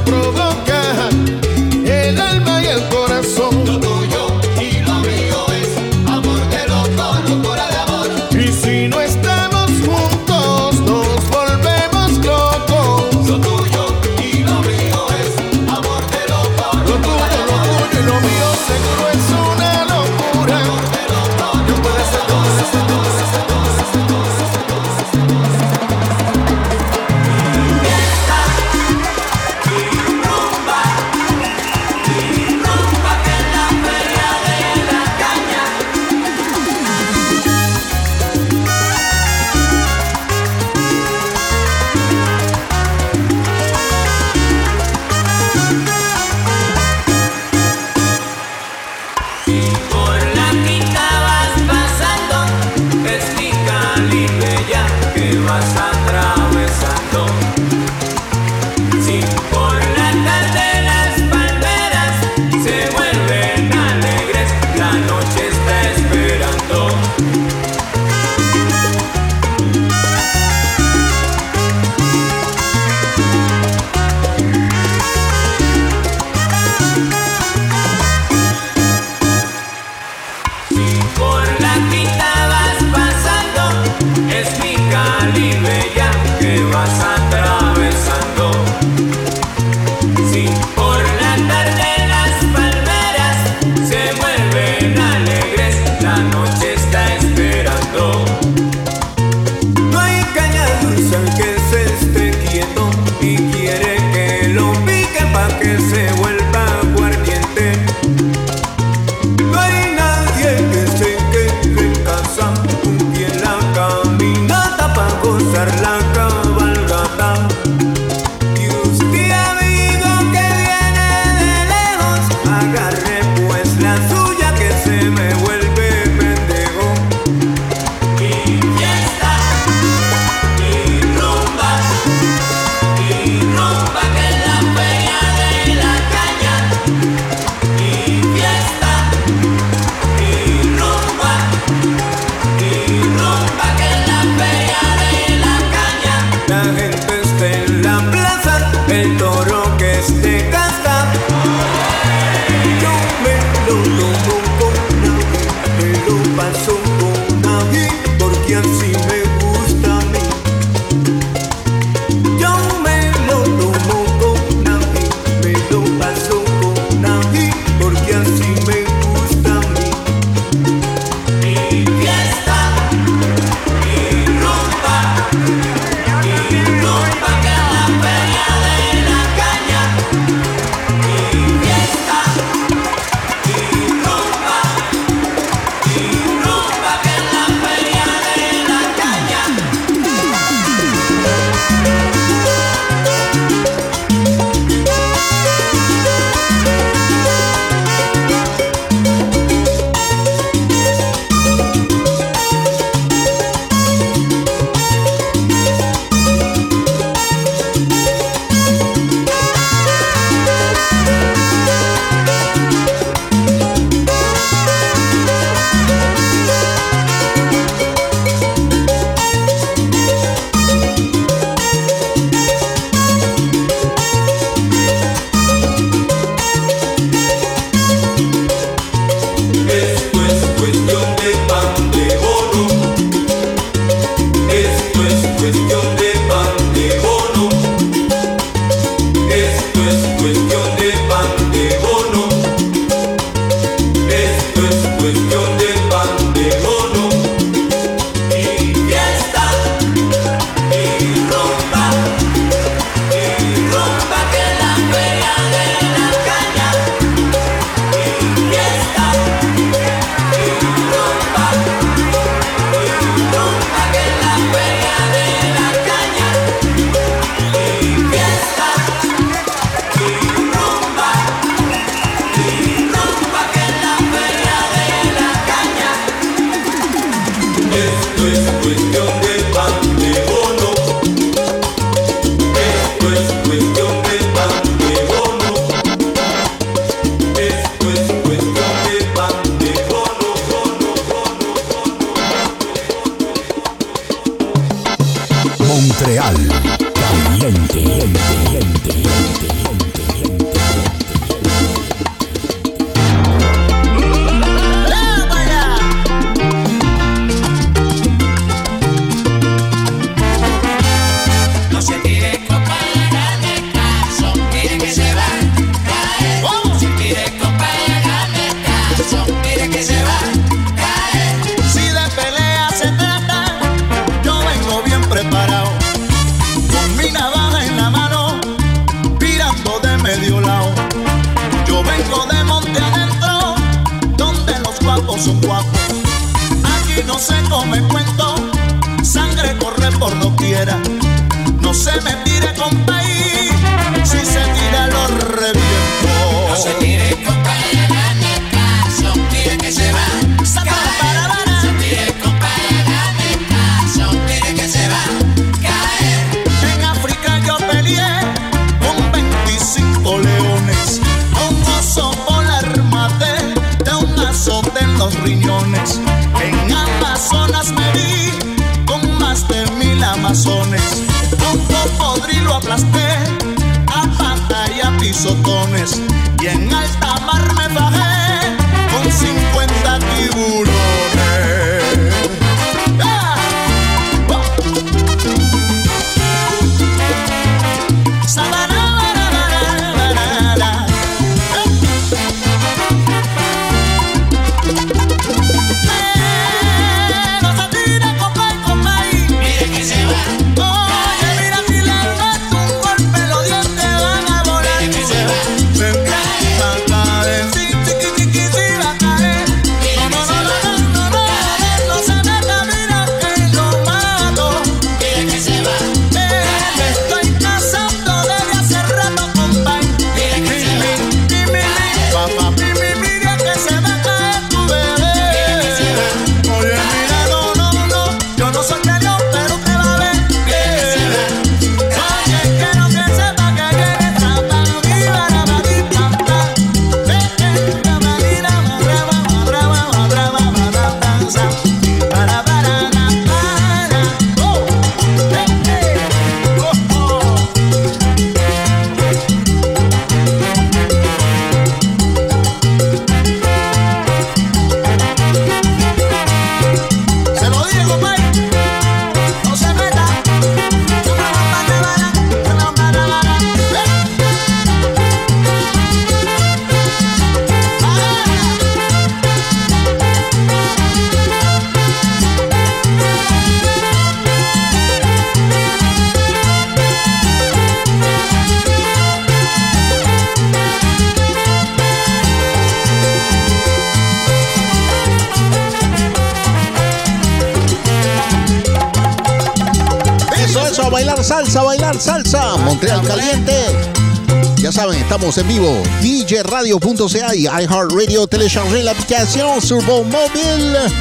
[494.97, 495.83] estamos en vivo.
[496.01, 500.93] DJRadio.ca y iHeartRadio téléchargez la aplicación sur vos móviles.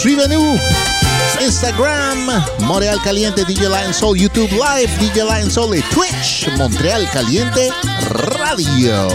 [0.00, 0.58] Suivez-nous.
[1.40, 7.70] Instagram, Montréal Caliente, DJ Lion Soul, YouTube Live, DJ Lion Soul et Twitch, Montréal Caliente
[8.38, 9.08] Radio.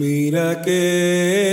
[0.00, 1.49] Mira que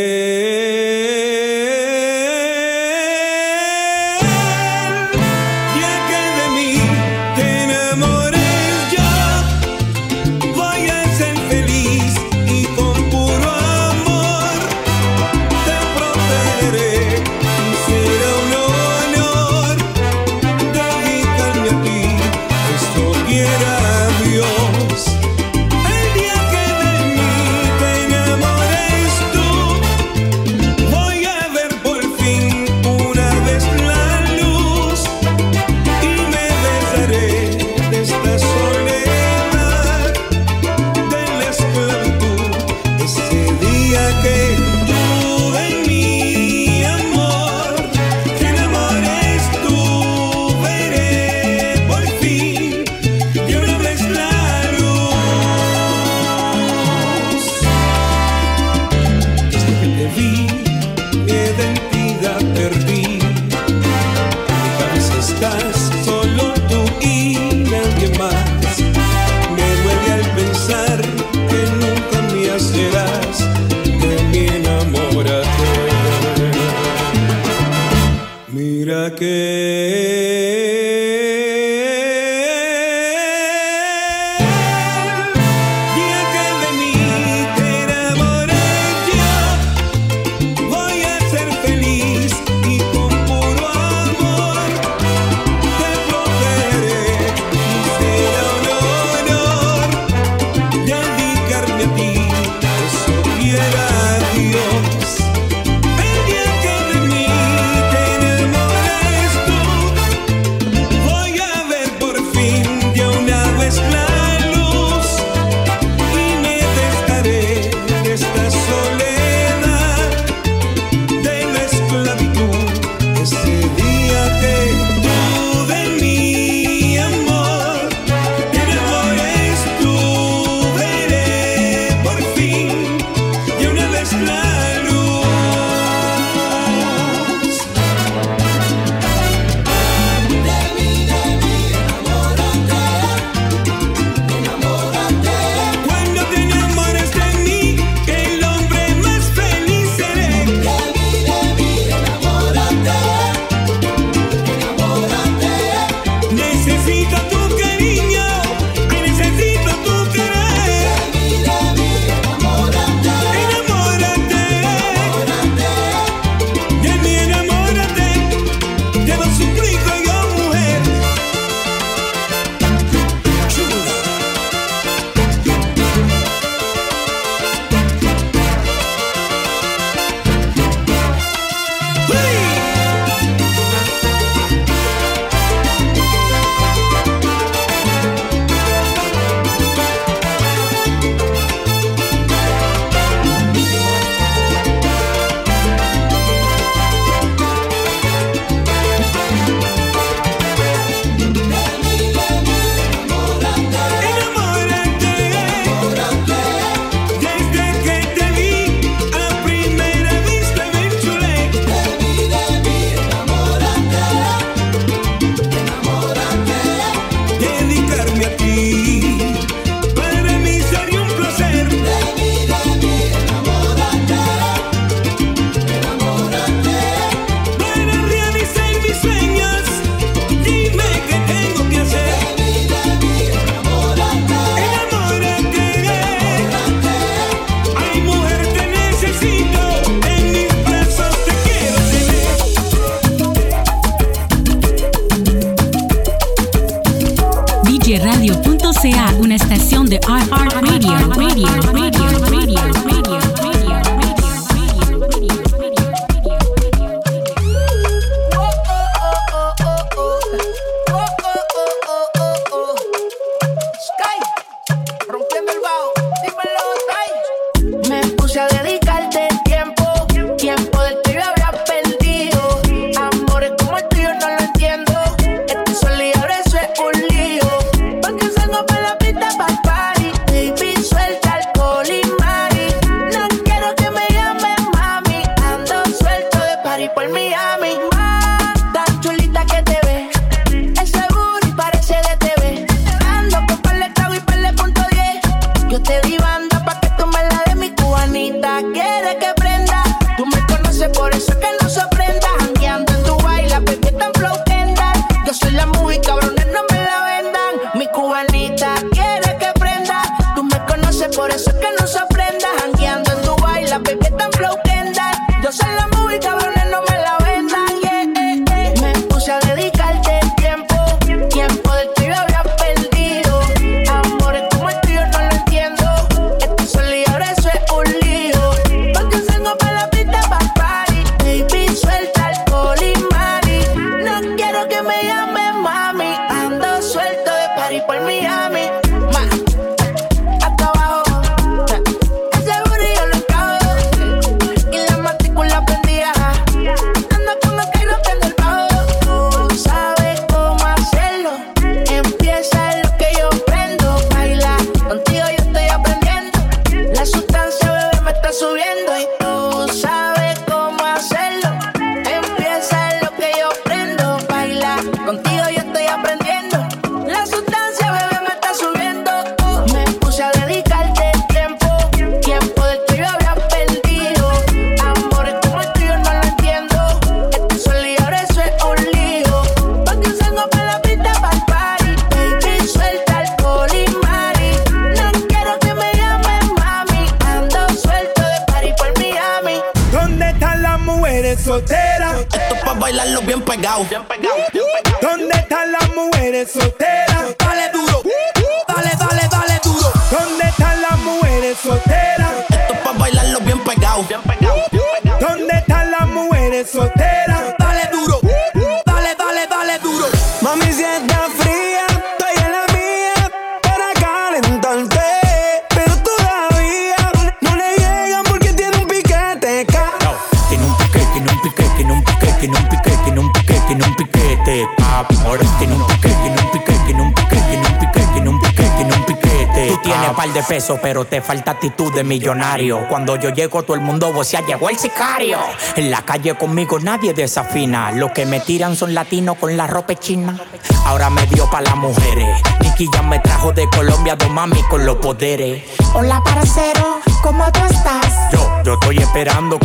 [432.07, 432.87] millonario.
[432.89, 435.37] Cuando yo llego, todo el mundo vocea, llegó el sicario.
[435.75, 437.91] En la calle conmigo nadie desafina.
[437.91, 440.37] Los que me tiran son latinos con la ropa china.
[440.85, 442.41] Ahora me dio pa' las mujeres.
[442.61, 445.63] Nicky ya me trajo de Colombia, dos mami con los poderes.
[445.93, 448.31] Hola, parcero, ¿cómo tú estás?
[448.31, 449.59] Yo, yo estoy esperando.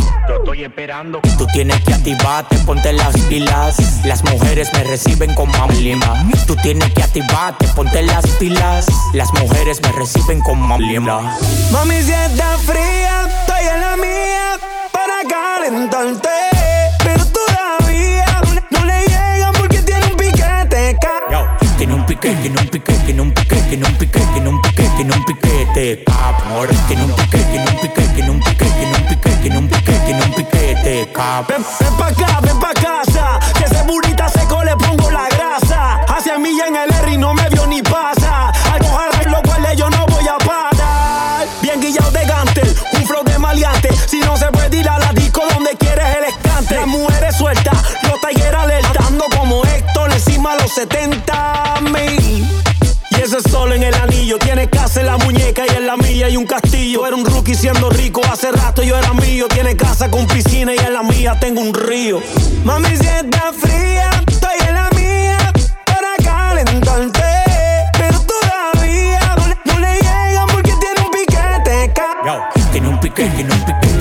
[0.63, 1.21] Yo estoy esperando.
[1.39, 4.05] Tú tienes que activarte, ponte las pilas.
[4.05, 6.25] Las mujeres me reciben con mamlima.
[6.47, 8.87] Tú tienes que activarte, ponte las pilas.
[9.13, 11.37] Las mujeres me reciben con mamlima.
[11.73, 14.61] Mami, si está fría, estoy en la mía
[14.93, 16.62] para calentarte.
[22.21, 25.17] Tiene un pique, tiene un pique, tiene un pique, tiene un pique, tiene un pique,
[25.17, 26.05] tiene un piquete.
[26.07, 31.09] Amor, un pique, tiene un pique, tiene un pique, tiene un pique, tiene un piquete.
[31.49, 33.39] Ven, ven pa' acá, ven pa' casa.
[33.57, 36.05] Que ese burrita seco le pongo la grasa.
[36.07, 37.49] Hacia mí en el R y no me
[50.83, 52.45] 70 mil.
[53.11, 56.27] Y ese sol en el anillo tiene casa en la muñeca y en la milla
[56.27, 57.07] hay un castillo.
[57.07, 59.47] Era un rookie siendo rico, hace rato yo era mío.
[59.47, 62.21] Tiene casa con piscina y en la mía tengo un río.
[62.65, 65.53] Mami, si está fría, estoy en la mía
[65.87, 67.23] para calentarte.
[67.99, 71.95] Pero todavía no le llegan porque tiene un piquete.
[72.27, 72.41] Yo,
[72.73, 73.92] tiene un pique, tiene un pique,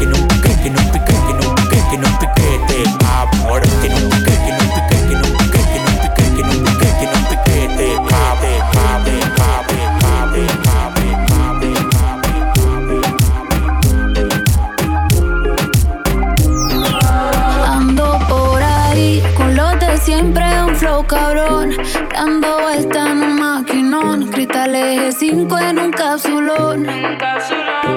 [24.92, 26.86] eje 5 en un capsulón.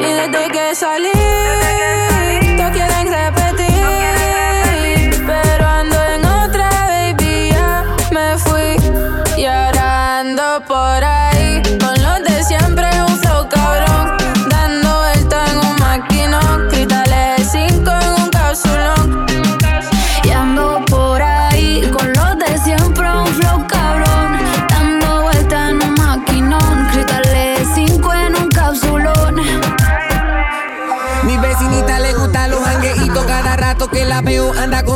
[0.00, 1.10] Y desde que salí,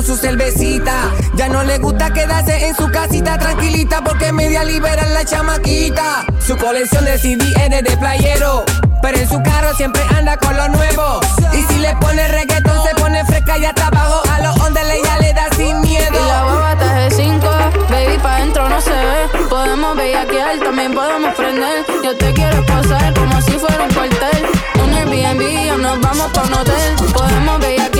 [0.08, 1.12] su cervecita.
[1.34, 6.24] Ya no le gusta quedarse en su casita tranquilita porque media libera la chamaquita.
[6.40, 8.64] Su colección de CD es de playero,
[9.02, 11.20] pero en su carro siempre anda con lo nuevo.
[11.52, 15.18] Y si le pone reggaetón se pone fresca y hasta abajo a los ondes ella
[15.18, 16.08] le da sin miedo.
[16.10, 17.46] Y la está de 5,
[17.90, 19.46] baby, pa' dentro no se ve.
[19.50, 21.84] Podemos bellaquear, también podemos prender.
[22.02, 24.46] Yo te quiero pasar como si fuera un cuartel.
[24.82, 26.96] Un Airbnb o nos vamos pa' un hotel.
[27.12, 27.97] Podemos bellaquear,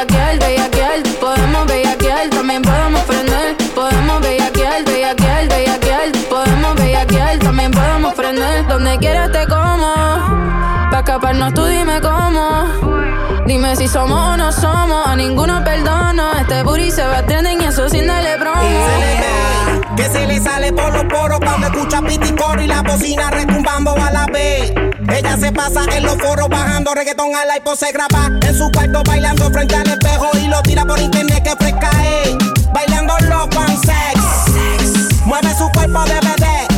[0.00, 1.02] bellaquear, bellaquear.
[1.20, 3.56] Podemos bellaquear, también podemos prender.
[3.74, 6.12] Podemos bellaquear, bellaquear, bellaquear.
[6.28, 8.66] Podemos bellaquear, también podemos prender.
[8.66, 9.94] Donde quieras te como.
[10.90, 12.89] Pa' escaparnos tú dime cómo.
[13.50, 16.34] Dime si somos o no somos, a ninguno perdono.
[16.40, 18.62] Este booty se va a trending y eso sin darle promo.
[19.96, 24.12] Que se le sale por los poros cuando escucha piticoro y la bocina retumbando a
[24.12, 24.72] la vez.
[25.08, 29.02] Ella se pasa en los foros bajando reggaetón al iPod se graba en su cuarto
[29.04, 32.36] bailando frente al espejo y lo tira por internet que fresca es.
[32.72, 35.26] Bailando loco en sex.
[35.26, 36.68] Mueve su cuerpo de bebé.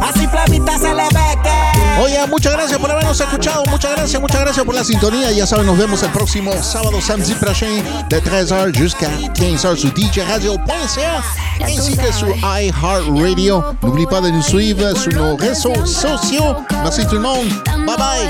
[0.00, 1.57] Así flavita se le ve que.
[2.00, 3.64] Oye, muchas gracias por habernos escuchado.
[3.70, 5.30] Muchas gracias, muchas gracias por la sintonía.
[5.32, 11.22] Ya saben, nos vemos el próximo sábado, samedi prochain, de 13h jusqu'à 15h sur djradio.ca
[11.64, 13.64] ainsi que sur iHeartRadio.
[13.82, 16.56] N'oublie pas de nous suivre sur nos réseaux sociaux.
[16.82, 17.48] Merci tout le monde.
[17.86, 18.28] Bye bye.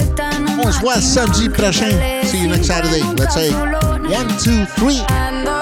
[0.65, 1.90] On se voit samedi prochain.
[2.24, 3.03] See you next Saturday.
[3.19, 5.05] Let's say 1, 2, 3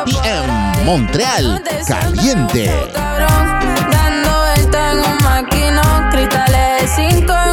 [0.07, 0.85] p.m.
[0.85, 2.71] Montreal Caliente.
[2.95, 7.46] Dando vuelta en un maquinón, cristales 5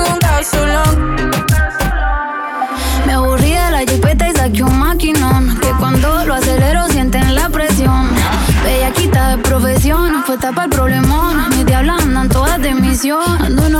[10.51, 11.49] para el problemón.
[11.51, 13.23] Mis diablas andan todas de misión.
[13.39, 13.75] Ando un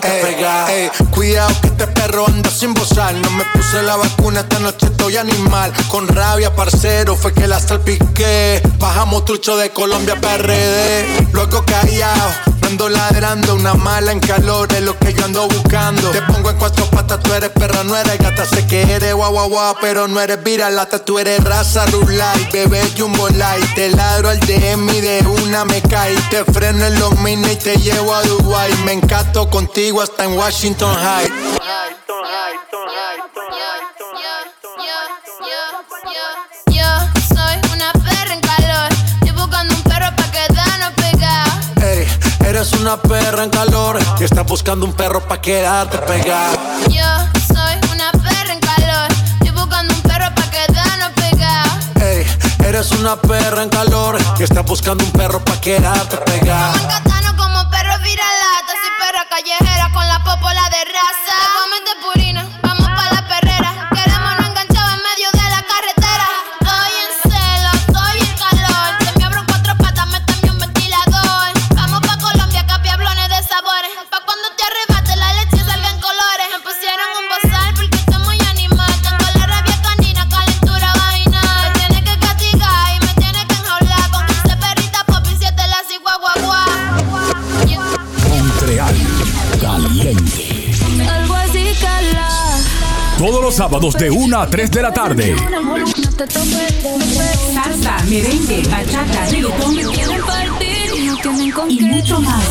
[0.00, 0.72] pegada.
[0.72, 3.14] Ey, cuidado que este perro anda sin bozar.
[3.14, 5.72] No me puse la vacuna, esta noche estoy animal.
[5.88, 8.62] Con rabia, parcero, fue que la salpiqué.
[8.78, 11.28] Bajamos trucho de Colombia PRD.
[11.32, 13.54] Luego callado, no ando ladrando.
[13.54, 16.10] Una mala en calor es lo que yo ando buscando.
[16.10, 18.46] Te pongo en cuatro patas, tú eres perra, no eres gata.
[18.46, 20.98] Sé que eres guau guau guau, pero no eres viralata.
[20.98, 23.74] Tú eres raza rulay, bebé jumbo light.
[23.74, 26.16] Te ladro al DM y de una me cae.
[26.30, 28.72] Te freno en los mini y te llevo a Dubai.
[28.84, 32.01] Me encanto contigo hasta en Washington High.
[42.62, 46.52] Eres una perra en calor y estás buscando un perro pa' quedarte pegada.
[46.88, 47.02] Yo
[47.48, 49.10] soy una perra en calor.
[49.40, 51.72] Estoy buscando un perro pa' quedarnos pegados.
[52.00, 52.24] Ey,
[52.64, 56.72] eres una perra en calor y estás buscando un perro pa' quedarte pegada.
[93.72, 95.34] Sábados de 1 a 3 de la tarde.
[97.54, 99.78] Salsa, merengue, bachata, reggaetón
[101.70, 102.44] y mucho más.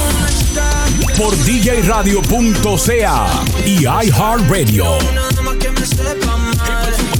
[1.19, 3.27] Por djradio.ca
[3.67, 4.97] y iHeartRadio.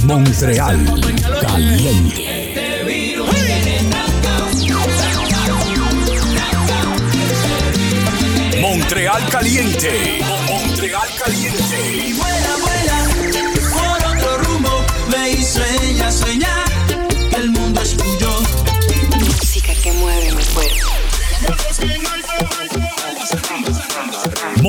[0.02, 0.84] Montreal
[1.40, 2.56] Caliente.
[8.60, 10.20] Montreal Caliente.
[10.48, 11.51] Montreal Caliente.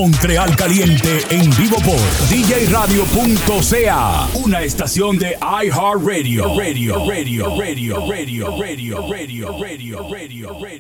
[0.04, 1.98] Montreal Caliente en vivo por
[2.28, 6.58] djradio.ca, una estación de iHeartRadio.
[6.58, 9.58] Radio, radio, radio, radio, radio, radio, radio,
[10.10, 10.10] radio.
[10.10, 10.73] radio.